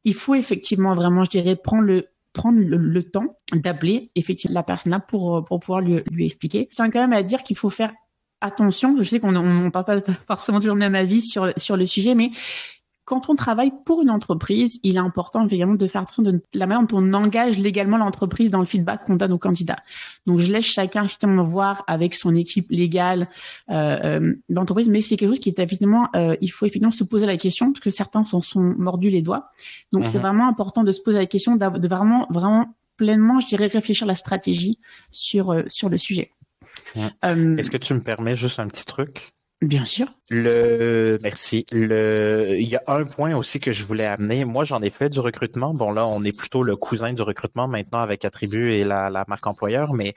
il 0.05 0.13
faut 0.13 0.35
effectivement 0.35 0.95
vraiment, 0.95 1.25
je 1.25 1.31
dirais, 1.31 1.55
prendre 1.55 1.83
le 1.83 2.05
prendre 2.31 2.59
le, 2.59 3.03
temps 3.03 3.37
d'appeler 3.53 4.11
effectivement 4.15 4.55
la 4.55 4.63
personne 4.63 4.91
là 4.91 4.99
pour 4.99 5.45
pour 5.45 5.61
pouvoir 5.61 5.79
lui, 5.79 6.01
lui 6.11 6.25
expliquer. 6.25 6.67
Je 6.69 6.75
tiens 6.75 6.89
quand 6.91 6.99
même 6.99 7.13
à 7.13 7.23
dire 7.23 7.43
qu'il 7.43 7.55
faut 7.55 7.69
faire 7.69 7.93
attention, 8.41 8.95
je 8.97 9.03
sais 9.03 9.19
qu'on 9.19 9.31
ne 9.31 9.69
parle 9.69 9.85
pas 9.85 10.01
forcément 10.27 10.59
toujours 10.59 10.75
le 10.75 10.79
même 10.79 10.95
avis 10.95 11.21
sur, 11.21 11.51
sur 11.57 11.77
le 11.77 11.85
sujet, 11.85 12.15
mais 12.15 12.31
quand 13.05 13.29
on 13.29 13.35
travaille 13.35 13.71
pour 13.85 14.01
une 14.01 14.09
entreprise, 14.09 14.79
il 14.81 14.95
est 14.95 14.99
important 14.99 15.45
évidemment 15.45 15.75
de 15.75 15.87
faire 15.87 16.01
attention 16.01 16.23
de 16.23 16.41
la 16.53 16.65
manière 16.65 16.85
dont 16.87 16.97
on 16.97 17.13
engage 17.13 17.59
légalement 17.59 17.97
l'entreprise 17.97 18.49
dans 18.49 18.59
le 18.59 18.65
feedback 18.65 19.05
qu'on 19.05 19.15
donne 19.15 19.31
aux 19.31 19.37
candidats. 19.37 19.77
Donc, 20.25 20.39
je 20.39 20.51
laisse 20.51 20.65
chacun 20.65 21.03
effectivement 21.03 21.43
voir 21.43 21.83
avec 21.85 22.15
son 22.15 22.35
équipe 22.35 22.67
légale 22.71 23.29
euh, 23.69 23.97
euh 24.03 24.35
d'entreprise, 24.49 24.89
mais 24.89 25.01
c'est 25.01 25.17
quelque 25.17 25.29
chose 25.29 25.39
qui 25.39 25.49
est 25.49 25.59
évidemment, 25.59 26.09
euh, 26.15 26.35
il 26.41 26.47
faut 26.47 26.65
effectivement 26.65 26.91
se 26.91 27.03
poser 27.03 27.27
la 27.27 27.37
question 27.37 27.71
parce 27.71 27.79
que 27.79 27.91
certains 27.91 28.23
s'en 28.23 28.41
sont 28.41 28.73
mordus 28.77 29.11
les 29.11 29.21
doigts. 29.21 29.51
Donc, 29.91 30.05
c'est 30.05 30.15
mhm. 30.15 30.21
vraiment 30.21 30.47
important 30.47 30.83
de 30.83 30.91
se 30.91 31.01
poser 31.01 31.19
la 31.19 31.27
question, 31.27 31.55
de 31.55 31.87
vraiment, 31.87 32.25
vraiment 32.31 32.75
pleinement, 32.97 33.39
je 33.39 33.47
dirais, 33.47 33.67
réfléchir 33.67 34.07
la 34.07 34.15
stratégie 34.15 34.79
sur 35.11 35.51
euh, 35.51 35.63
sur 35.67 35.89
le 35.89 35.97
sujet. 35.97 36.31
Euh, 36.97 37.57
Est-ce 37.57 37.71
que 37.71 37.77
tu 37.77 37.93
me 37.93 38.01
permets 38.01 38.35
juste 38.35 38.59
un 38.59 38.67
petit 38.67 38.85
truc? 38.85 39.33
Bien 39.61 39.85
sûr. 39.85 40.07
Le 40.29 41.17
merci. 41.23 41.65
Le 41.71 42.55
il 42.57 42.67
y 42.67 42.75
a 42.75 42.83
un 42.87 43.05
point 43.05 43.35
aussi 43.35 43.59
que 43.59 43.71
je 43.71 43.83
voulais 43.83 44.05
amener. 44.05 44.45
Moi, 44.45 44.63
j'en 44.63 44.81
ai 44.81 44.89
fait 44.89 45.09
du 45.09 45.19
recrutement. 45.19 45.73
Bon 45.73 45.91
là, 45.91 46.05
on 46.05 46.23
est 46.23 46.37
plutôt 46.37 46.61
le 46.61 46.75
cousin 46.75 47.13
du 47.13 47.21
recrutement 47.21 47.67
maintenant 47.67 47.99
avec 47.99 48.25
Attribut 48.25 48.73
et 48.73 48.83
la, 48.83 49.09
la 49.09 49.23
marque 49.27 49.47
employeur, 49.47 49.93
mais 49.93 50.13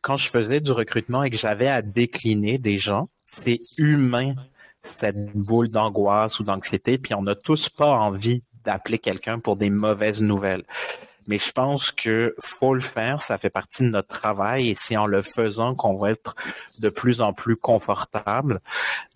quand 0.00 0.16
je 0.16 0.28
faisais 0.28 0.60
du 0.60 0.72
recrutement 0.72 1.22
et 1.22 1.30
que 1.30 1.36
j'avais 1.36 1.68
à 1.68 1.82
décliner 1.82 2.58
des 2.58 2.78
gens, 2.78 3.08
c'est 3.26 3.58
humain 3.76 4.34
cette 4.82 5.32
boule 5.34 5.68
d'angoisse 5.68 6.40
ou 6.40 6.44
d'anxiété, 6.44 6.98
puis 6.98 7.14
on 7.14 7.22
n'a 7.22 7.34
tous 7.34 7.68
pas 7.68 7.90
envie 7.90 8.42
d'appeler 8.64 8.98
quelqu'un 8.98 9.38
pour 9.38 9.56
des 9.56 9.70
mauvaises 9.70 10.22
nouvelles 10.22 10.64
mais 11.28 11.38
je 11.38 11.52
pense 11.52 11.92
que 11.92 12.34
faut 12.40 12.74
le 12.74 12.80
faire, 12.80 13.22
ça 13.22 13.38
fait 13.38 13.50
partie 13.50 13.84
de 13.84 13.90
notre 13.90 14.08
travail 14.08 14.70
et 14.70 14.74
c'est 14.74 14.96
en 14.96 15.06
le 15.06 15.22
faisant 15.22 15.74
qu'on 15.74 15.94
va 15.94 16.10
être 16.10 16.34
de 16.80 16.88
plus 16.88 17.20
en 17.20 17.32
plus 17.32 17.56
confortable. 17.56 18.60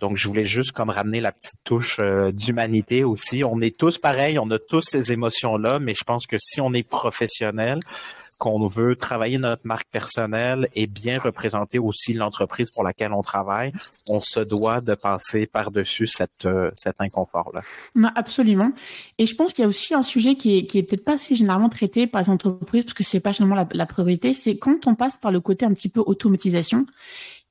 Donc 0.00 0.16
je 0.16 0.28
voulais 0.28 0.44
juste 0.44 0.72
comme 0.72 0.90
ramener 0.90 1.20
la 1.20 1.32
petite 1.32 1.58
touche 1.64 1.98
euh, 2.00 2.30
d'humanité 2.30 3.02
aussi. 3.02 3.42
On 3.42 3.60
est 3.60 3.76
tous 3.76 3.98
pareils, 3.98 4.38
on 4.38 4.50
a 4.50 4.58
tous 4.58 4.82
ces 4.82 5.10
émotions 5.10 5.56
là, 5.56 5.78
mais 5.78 5.94
je 5.94 6.04
pense 6.04 6.26
que 6.26 6.36
si 6.38 6.60
on 6.60 6.72
est 6.74 6.86
professionnel, 6.86 7.80
qu'on 8.42 8.66
veut 8.66 8.96
travailler 8.96 9.38
notre 9.38 9.68
marque 9.68 9.88
personnelle 9.92 10.68
et 10.74 10.88
bien 10.88 11.20
représenter 11.20 11.78
aussi 11.78 12.12
l'entreprise 12.12 12.72
pour 12.72 12.82
laquelle 12.82 13.12
on 13.12 13.22
travaille, 13.22 13.72
on 14.08 14.20
se 14.20 14.40
doit 14.40 14.80
de 14.80 14.96
passer 14.96 15.46
par-dessus 15.46 16.08
cette, 16.08 16.44
euh, 16.46 16.72
cet 16.74 16.96
inconfort-là. 16.98 17.60
Non, 17.94 18.08
absolument. 18.16 18.72
Et 19.18 19.26
je 19.26 19.36
pense 19.36 19.52
qu'il 19.52 19.62
y 19.62 19.64
a 19.64 19.68
aussi 19.68 19.94
un 19.94 20.02
sujet 20.02 20.34
qui 20.34 20.58
est, 20.58 20.66
qui 20.66 20.78
est 20.78 20.82
peut-être 20.82 21.04
pas 21.04 21.14
assez 21.14 21.36
généralement 21.36 21.68
traité 21.68 22.08
par 22.08 22.20
les 22.20 22.30
entreprises, 22.30 22.82
parce 22.82 22.94
que 22.94 23.04
c'est 23.04 23.20
pas 23.20 23.30
généralement 23.30 23.64
la, 23.72 23.86
priorité, 23.86 24.34
c'est 24.34 24.58
quand 24.58 24.88
on 24.88 24.96
passe 24.96 25.18
par 25.18 25.30
le 25.30 25.40
côté 25.40 25.64
un 25.64 25.72
petit 25.72 25.88
peu 25.88 26.02
automatisation, 26.04 26.84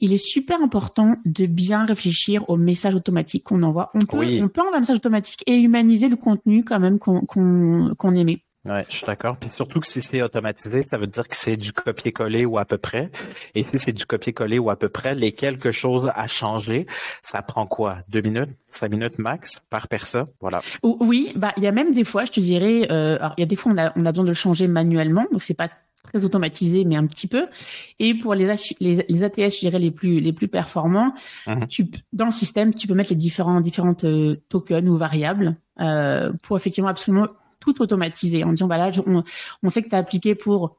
il 0.02 0.12
est 0.12 0.22
super 0.22 0.62
important 0.62 1.16
de 1.24 1.46
bien 1.46 1.86
réfléchir 1.86 2.44
au 2.50 2.58
message 2.58 2.96
automatique 2.96 3.46
qu'on 3.46 3.64
envoie. 3.64 3.92
On 3.94 4.06
peut, 4.06 4.18
on 4.18 4.50
peut 4.50 4.60
envoyer 4.60 4.76
un 4.76 4.80
message 4.82 4.98
automatique 4.98 5.42
et 5.46 5.56
humaniser 5.56 6.10
le 6.10 6.18
contenu 6.18 6.66
quand 6.66 6.82
même 6.82 7.00
qu'on 7.00 7.22
qu'on 7.22 8.16
émet. 8.16 8.44
Ouais, 8.64 8.84
je 8.90 8.98
suis 8.98 9.06
d'accord. 9.08 9.38
Puis 9.38 9.50
surtout 9.50 9.80
que 9.80 9.88
si 9.88 10.04
c'est 10.04 10.22
automatisé, 10.22 10.84
ça 10.84 10.98
veut 11.00 11.08
dire 11.08 11.28
que 11.28 11.36
c'est 11.36 11.58
du 11.58 11.74
copier-coller 11.74 12.46
ou 12.46 12.60
à 12.60 12.66
peu 12.66 12.78
près. 12.78 13.10
Et 13.56 13.64
si 13.64 13.80
c'est 13.80 13.92
du 13.92 14.06
copier-coller 14.06 14.60
ou 14.60 14.70
à 14.70 14.78
peu 14.78 14.88
près, 14.88 15.16
les 15.16 15.32
quelque 15.32 15.72
chose 15.72 16.12
à 16.14 16.28
changer, 16.28 16.86
ça 17.24 17.42
prend 17.42 17.66
quoi? 17.66 17.98
Deux 18.10 18.22
minutes? 18.22 18.52
Cinq 18.68 18.92
minutes 18.92 19.18
max 19.18 19.62
par 19.72 19.88
personne? 19.88 20.28
Voilà. 20.40 20.62
Oui, 20.84 21.34
bah 21.36 21.54
il 21.58 21.64
y 21.64 21.68
a 21.68 21.72
même 21.72 21.92
des 21.94 22.04
fois, 22.04 22.26
je 22.26 22.32
te 22.32 22.40
dirais, 22.40 22.88
euh, 22.92 23.18
alors 23.20 23.34
il 23.38 23.42
y 23.42 23.44
a 23.44 23.48
des 23.48 23.56
fois 23.56 23.72
on 23.72 23.78
a, 23.78 23.94
on 23.96 24.06
a 24.06 24.12
besoin 24.12 24.26
de 24.26 24.30
le 24.30 24.36
changer 24.36 24.68
manuellement, 24.68 25.26
donc 25.32 25.42
c'est 25.42 25.56
pas 25.56 25.70
très 26.04 26.24
automatisé, 26.24 26.86
mais 26.86 26.96
un 26.96 27.06
petit 27.06 27.28
peu. 27.28 27.48
Et 28.00 28.14
pour 28.14 28.36
les, 28.36 28.54
les, 28.80 29.06
les 29.08 29.24
ATS, 29.24 29.56
je 29.56 29.60
dirais 29.60 29.80
les 29.80 29.92
plus 29.92 30.20
les 30.20 30.34
plus 30.34 30.48
performants, 30.48 31.14
mhm. 31.48 31.68
tu, 31.68 31.88
dans 32.14 32.26
le 32.26 32.32
système, 32.32 32.74
tu 32.74 32.88
peux 32.88 32.94
mettre 32.94 33.10
les 33.10 33.16
différents 33.16 33.62
différentes 33.62 34.04
euh, 34.04 34.36
tokens 34.50 34.88
ou 34.88 34.98
variables 34.98 35.56
euh, 35.80 36.32
pour 36.44 36.58
effectivement 36.58 36.90
absolument 36.90 37.28
tout 37.62 37.82
automatisé 37.82 38.44
en 38.44 38.50
disant, 38.50 38.68
bah 38.68 38.78
là, 38.78 38.92
on, 39.08 39.24
on 39.64 39.70
sait 39.70 39.82
que 39.82 39.88
tu 39.88 39.96
as 39.96 40.00
appliqué 40.00 40.36
pour 40.36 40.76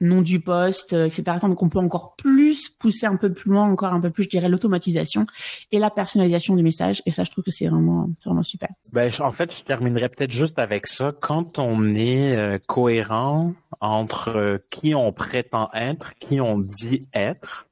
nom 0.00 0.22
du 0.22 0.40
poste, 0.40 0.92
euh, 0.92 1.06
etc. 1.06 1.38
Donc 1.42 1.62
on 1.62 1.68
peut 1.68 1.78
encore 1.78 2.14
plus 2.16 2.68
pousser 2.68 3.06
un 3.06 3.16
peu 3.16 3.32
plus 3.32 3.50
loin, 3.50 3.68
encore 3.68 3.92
un 3.92 4.00
peu 4.00 4.10
plus, 4.10 4.24
je 4.24 4.28
dirais, 4.28 4.48
l'automatisation 4.48 5.26
et 5.72 5.78
la 5.78 5.90
personnalisation 5.90 6.54
du 6.54 6.62
message. 6.62 7.02
Et 7.06 7.10
ça, 7.10 7.24
je 7.24 7.30
trouve 7.30 7.44
que 7.44 7.50
c'est 7.50 7.66
vraiment, 7.66 8.08
c'est 8.18 8.28
vraiment 8.28 8.42
super. 8.42 8.68
Ben, 8.92 9.10
en 9.20 9.32
fait, 9.32 9.56
je 9.56 9.64
terminerai 9.64 10.08
peut-être 10.08 10.30
juste 10.30 10.58
avec 10.58 10.86
ça. 10.86 11.12
Quand 11.18 11.58
on 11.58 11.94
est 11.94 12.36
euh, 12.36 12.58
cohérent 12.66 13.54
entre 13.80 14.36
euh, 14.36 14.58
qui 14.70 14.94
on 14.94 15.12
prétend 15.12 15.68
être, 15.74 16.14
qui 16.14 16.40
on 16.40 16.58
dit 16.58 17.08
être, 17.12 17.66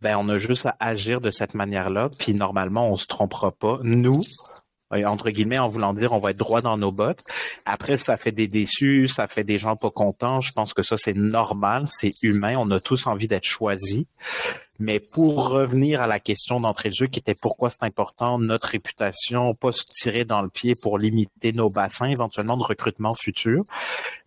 ben 0.00 0.16
on 0.18 0.28
a 0.28 0.38
juste 0.38 0.66
à 0.66 0.76
agir 0.78 1.20
de 1.20 1.30
cette 1.30 1.54
manière-là. 1.54 2.10
Puis 2.16 2.34
normalement, 2.34 2.88
on 2.90 2.96
se 2.96 3.06
trompera 3.06 3.50
pas. 3.50 3.78
Nous, 3.82 4.22
entre 4.90 5.30
guillemets, 5.30 5.58
en 5.58 5.68
voulant 5.68 5.92
dire 5.92 6.12
on 6.12 6.18
va 6.18 6.30
être 6.30 6.36
droit 6.36 6.60
dans 6.60 6.76
nos 6.76 6.92
bottes. 6.92 7.24
Après, 7.64 7.96
ça 7.96 8.16
fait 8.16 8.32
des 8.32 8.48
déçus, 8.48 9.08
ça 9.08 9.26
fait 9.26 9.44
des 9.44 9.58
gens 9.58 9.76
pas 9.76 9.90
contents. 9.90 10.40
Je 10.40 10.52
pense 10.52 10.74
que 10.74 10.82
ça, 10.82 10.96
c'est 10.96 11.16
normal, 11.16 11.84
c'est 11.88 12.12
humain. 12.22 12.54
On 12.58 12.70
a 12.70 12.80
tous 12.80 13.06
envie 13.06 13.28
d'être 13.28 13.44
choisis. 13.44 14.04
Mais 14.78 15.00
pour 15.00 15.48
revenir 15.48 16.02
à 16.02 16.06
la 16.06 16.20
question 16.20 16.60
d'entrée 16.60 16.90
de 16.90 16.94
jeu, 16.94 17.06
qui 17.06 17.18
était 17.18 17.34
pourquoi 17.34 17.70
c'est 17.70 17.82
important, 17.82 18.38
notre 18.38 18.68
réputation, 18.68 19.54
pas 19.54 19.72
se 19.72 19.84
tirer 19.84 20.24
dans 20.24 20.42
le 20.42 20.50
pied 20.50 20.74
pour 20.74 20.98
limiter 20.98 21.52
nos 21.52 21.70
bassins 21.70 22.08
éventuellement 22.08 22.56
de 22.56 22.62
recrutement 22.62 23.14
futur, 23.14 23.64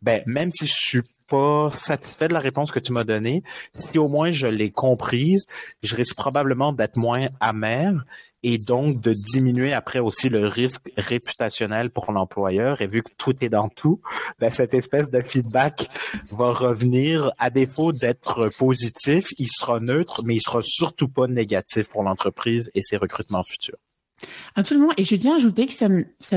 ben, 0.02 0.24
même 0.26 0.50
si 0.50 0.66
je 0.66 0.74
suis 0.74 1.02
pas 1.28 1.70
satisfait 1.72 2.28
de 2.28 2.34
la 2.34 2.40
réponse 2.40 2.72
que 2.72 2.80
tu 2.80 2.92
m'as 2.92 3.04
donnée, 3.04 3.44
si 3.74 4.00
au 4.00 4.08
moins 4.08 4.32
je 4.32 4.48
l'ai 4.48 4.72
comprise, 4.72 5.46
je 5.84 5.96
risque 5.96 6.16
probablement 6.16 6.74
d'être 6.74 6.98
moins 6.98 7.28
amer 7.40 7.94
et 8.44 8.58
donc 8.58 9.02
de 9.02 9.14
diminuer 9.14 9.74
après 9.74 10.00
aussi 10.00 10.30
le 10.30 10.48
risque 10.48 10.92
réputationnel 10.98 11.90
pour 11.90 12.12
l'employeur. 12.12 12.82
Et 12.82 12.88
vu 12.88 13.04
que 13.04 13.12
tout 13.18 13.36
est 13.44 13.50
dans 13.50 13.70
tout, 13.70 14.02
ben, 14.40 14.52
cette 14.52 14.74
espèce 14.74 15.10
de 15.10 15.22
feedback 15.22 15.90
va 16.32 16.52
revenir 16.52 17.32
à 17.38 17.50
défaut 17.50 17.92
d'être 17.92 18.50
positif, 18.58 19.30
il 19.38 19.48
sera 19.48 19.80
neutre, 19.80 20.24
mais 20.24 20.36
il 20.36 20.42
sera 20.42 20.62
surtout 20.62 21.08
pas 21.10 21.28
négatif 21.28 21.90
pour 21.90 22.04
l'entreprise 22.04 22.72
et 22.74 22.82
ses 22.82 22.98
recrutements 22.98 23.44
futurs. 23.44 23.78
Absolument. 24.56 24.90
Et 24.98 25.06
je 25.06 25.16
tiens 25.16 25.34
à 25.34 25.36
ajouter 25.36 25.66
que 25.68 25.74
ça, 25.74 25.88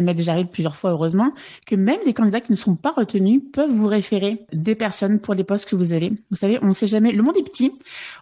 m'est 0.01 0.15
déjà 0.15 0.33
arrivé 0.33 0.49
plusieurs 0.51 0.77
fois, 0.77 0.91
heureusement, 0.91 1.33
que 1.67 1.75
même 1.75 1.99
des 2.05 2.15
candidats 2.15 2.41
qui 2.41 2.53
ne 2.53 2.57
sont 2.57 2.77
pas 2.77 2.93
retenus 2.93 3.41
peuvent 3.53 3.71
vous 3.71 3.87
référer 3.87 4.47
des 4.53 4.75
personnes 4.75 5.21
pour 5.21 5.35
les 5.35 5.45
postes 5.45 5.69
que 5.69 5.77
vous 5.77 5.93
avez. 5.93 6.13
Vous 6.31 6.37
savez, 6.37 6.59
on 6.63 6.69
ne 6.69 6.73
sait 6.73 6.87
jamais, 6.87 7.13
le 7.13 7.23
monde 7.23 7.37
est 7.37 7.43
petit, 7.43 7.73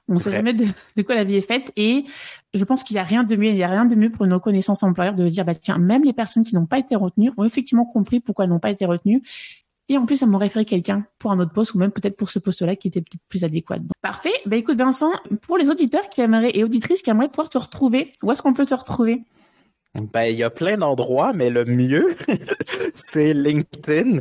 on 0.08 0.14
ne 0.14 0.20
sait 0.20 0.30
jamais 0.30 0.54
de, 0.54 1.02
quoi 1.02 1.14
la 1.14 1.24
vie 1.24 1.36
est 1.36 1.46
faite. 1.46 1.72
Et 1.76 2.04
je 2.54 2.64
pense 2.64 2.82
qu'il 2.82 2.94
n'y 2.94 3.00
a 3.00 3.04
rien 3.04 3.24
de 3.24 3.36
mieux, 3.36 3.48
il 3.48 3.54
n'y 3.54 3.62
a 3.62 3.68
rien 3.68 3.84
de 3.84 3.94
mieux 3.94 4.10
pour 4.10 4.24
une 4.24 4.32
reconnaissance 4.32 4.82
employeur 4.82 5.14
de 5.14 5.26
dire, 5.26 5.44
bah, 5.44 5.54
tiens, 5.54 5.78
même 5.78 6.04
les 6.04 6.12
personnes 6.12 6.42
qui 6.42 6.54
n'ont 6.54 6.66
pas 6.66 6.78
été 6.78 6.96
retenues 6.96 7.30
ont 7.36 7.44
effectivement 7.44 7.84
compris 7.84 8.20
pourquoi 8.20 8.44
elles 8.44 8.50
n'ont 8.50 8.58
pas 8.58 8.70
été 8.70 8.84
retenues. 8.86 9.22
Et 9.88 9.96
en 9.98 10.06
plus, 10.06 10.16
ça 10.16 10.26
m'a 10.26 10.38
référé 10.38 10.64
quelqu'un 10.64 11.04
pour 11.18 11.32
un 11.32 11.40
autre 11.40 11.52
poste 11.52 11.74
ou 11.74 11.78
même 11.78 11.90
peut-être 11.90 12.16
pour 12.16 12.30
ce 12.30 12.38
poste-là 12.38 12.76
qui 12.76 12.88
était 12.88 13.00
peut-être 13.00 13.22
plus 13.28 13.42
adéquat. 13.42 13.78
parfait. 14.02 14.32
Bah 14.46 14.56
écoute 14.56 14.78
Vincent, 14.78 15.10
pour 15.42 15.58
les 15.58 15.68
auditeurs 15.68 16.08
qui 16.08 16.20
aimeraient 16.20 16.52
et 16.54 16.62
auditrices 16.62 17.02
qui 17.02 17.10
aimeraient 17.10 17.28
pouvoir 17.28 17.48
te 17.48 17.58
retrouver, 17.58 18.12
où 18.22 18.30
est-ce 18.30 18.40
qu'on 18.40 18.54
peut 18.54 18.66
te 18.66 18.74
retrouver? 18.74 19.24
Ben, 19.94 20.22
il 20.22 20.36
y 20.36 20.44
a 20.44 20.50
plein 20.50 20.76
d'endroits, 20.76 21.32
mais 21.32 21.50
le 21.50 21.64
mieux, 21.64 22.16
c'est 22.94 23.34
LinkedIn. 23.34 24.20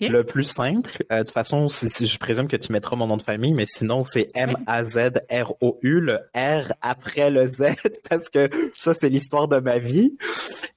Le 0.00 0.22
plus 0.22 0.42
simple. 0.42 0.90
Euh, 1.12 1.18
de 1.18 1.22
toute 1.22 1.32
façon, 1.32 1.68
je 1.68 2.18
présume 2.18 2.48
que 2.48 2.56
tu 2.56 2.72
mettras 2.72 2.96
mon 2.96 3.06
nom 3.06 3.16
de 3.16 3.22
famille, 3.22 3.54
mais 3.54 3.64
sinon, 3.66 4.04
c'est 4.06 4.28
M-A-Z-R-O-U, 4.34 6.00
le 6.00 6.18
R 6.34 6.72
après 6.82 7.30
le 7.30 7.46
Z, 7.46 7.62
parce 8.10 8.28
que 8.28 8.50
ça, 8.74 8.92
c'est 8.92 9.08
l'histoire 9.08 9.46
de 9.46 9.60
ma 9.60 9.78
vie. 9.78 10.16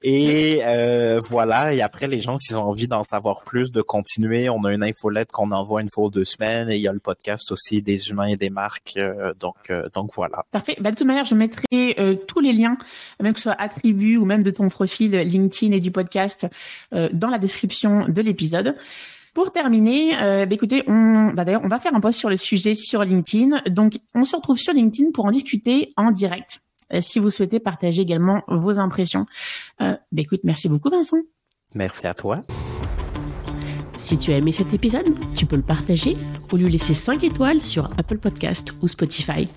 Et 0.02 0.60
euh, 0.62 1.20
voilà. 1.28 1.74
Et 1.74 1.82
après, 1.82 2.06
les 2.06 2.20
gens, 2.20 2.38
s'ils 2.38 2.56
ont 2.56 2.62
envie 2.62 2.86
d'en 2.86 3.02
savoir 3.02 3.42
plus, 3.42 3.72
de 3.72 3.82
continuer, 3.82 4.48
on 4.48 4.62
a 4.62 4.72
une 4.72 4.84
infolette 4.84 5.32
qu'on 5.32 5.50
envoie 5.50 5.82
une 5.82 5.90
fois 5.90 6.04
ou 6.04 6.10
deux 6.10 6.24
semaines, 6.24 6.70
et 6.70 6.76
il 6.76 6.82
y 6.82 6.88
a 6.88 6.92
le 6.92 7.00
podcast 7.00 7.50
aussi 7.50 7.82
des 7.82 8.08
humains 8.10 8.26
et 8.26 8.36
des 8.36 8.50
marques. 8.50 8.94
Euh, 8.96 9.34
donc, 9.34 9.72
donc 9.94 10.10
voilà. 10.14 10.44
Parfait. 10.52 10.76
Ben, 10.80 10.92
de 10.92 10.96
toute 10.96 11.08
manière, 11.08 11.24
je 11.24 11.34
mettrai 11.34 12.18
tous 12.28 12.38
les 12.38 12.52
liens, 12.52 12.78
même 13.20 13.32
que 13.32 13.40
ce 13.40 13.44
soit 13.44 13.60
attributs 13.60 14.16
ou 14.16 14.27
même 14.28 14.44
de 14.44 14.50
ton 14.50 14.68
profil 14.68 15.10
LinkedIn 15.10 15.72
et 15.72 15.80
du 15.80 15.90
podcast 15.90 16.46
euh, 16.94 17.08
dans 17.12 17.28
la 17.28 17.38
description 17.38 18.06
de 18.08 18.22
l'épisode. 18.22 18.76
Pour 19.34 19.52
terminer, 19.52 20.16
euh, 20.20 20.46
bah, 20.46 20.54
écoutez, 20.54 20.82
on, 20.88 21.32
bah, 21.32 21.44
d'ailleurs, 21.44 21.62
on 21.64 21.68
va 21.68 21.78
faire 21.78 21.94
un 21.94 22.00
post 22.00 22.18
sur 22.18 22.28
le 22.28 22.36
sujet 22.36 22.74
sur 22.74 23.04
LinkedIn. 23.04 23.62
Donc, 23.70 23.98
on 24.14 24.24
se 24.24 24.34
retrouve 24.34 24.58
sur 24.58 24.72
LinkedIn 24.72 25.12
pour 25.12 25.26
en 25.26 25.30
discuter 25.30 25.92
en 25.96 26.10
direct. 26.10 26.62
Euh, 26.92 27.00
si 27.00 27.18
vous 27.18 27.30
souhaitez 27.30 27.60
partager 27.60 28.02
également 28.02 28.42
vos 28.48 28.78
impressions. 28.78 29.26
Euh, 29.80 29.92
bah, 30.10 30.22
écoute, 30.22 30.40
merci 30.44 30.68
beaucoup, 30.68 30.90
Vincent. 30.90 31.18
Merci 31.74 32.06
à 32.06 32.14
toi. 32.14 32.40
Si 33.96 34.16
tu 34.18 34.32
as 34.32 34.38
aimé 34.38 34.52
cet 34.52 34.72
épisode, 34.74 35.06
tu 35.34 35.46
peux 35.46 35.56
le 35.56 35.62
partager 35.62 36.16
ou 36.52 36.56
lui 36.56 36.70
laisser 36.70 36.94
5 36.94 37.24
étoiles 37.24 37.62
sur 37.62 37.90
Apple 37.98 38.18
Podcast 38.18 38.72
ou 38.80 38.88
Spotify. 38.88 39.48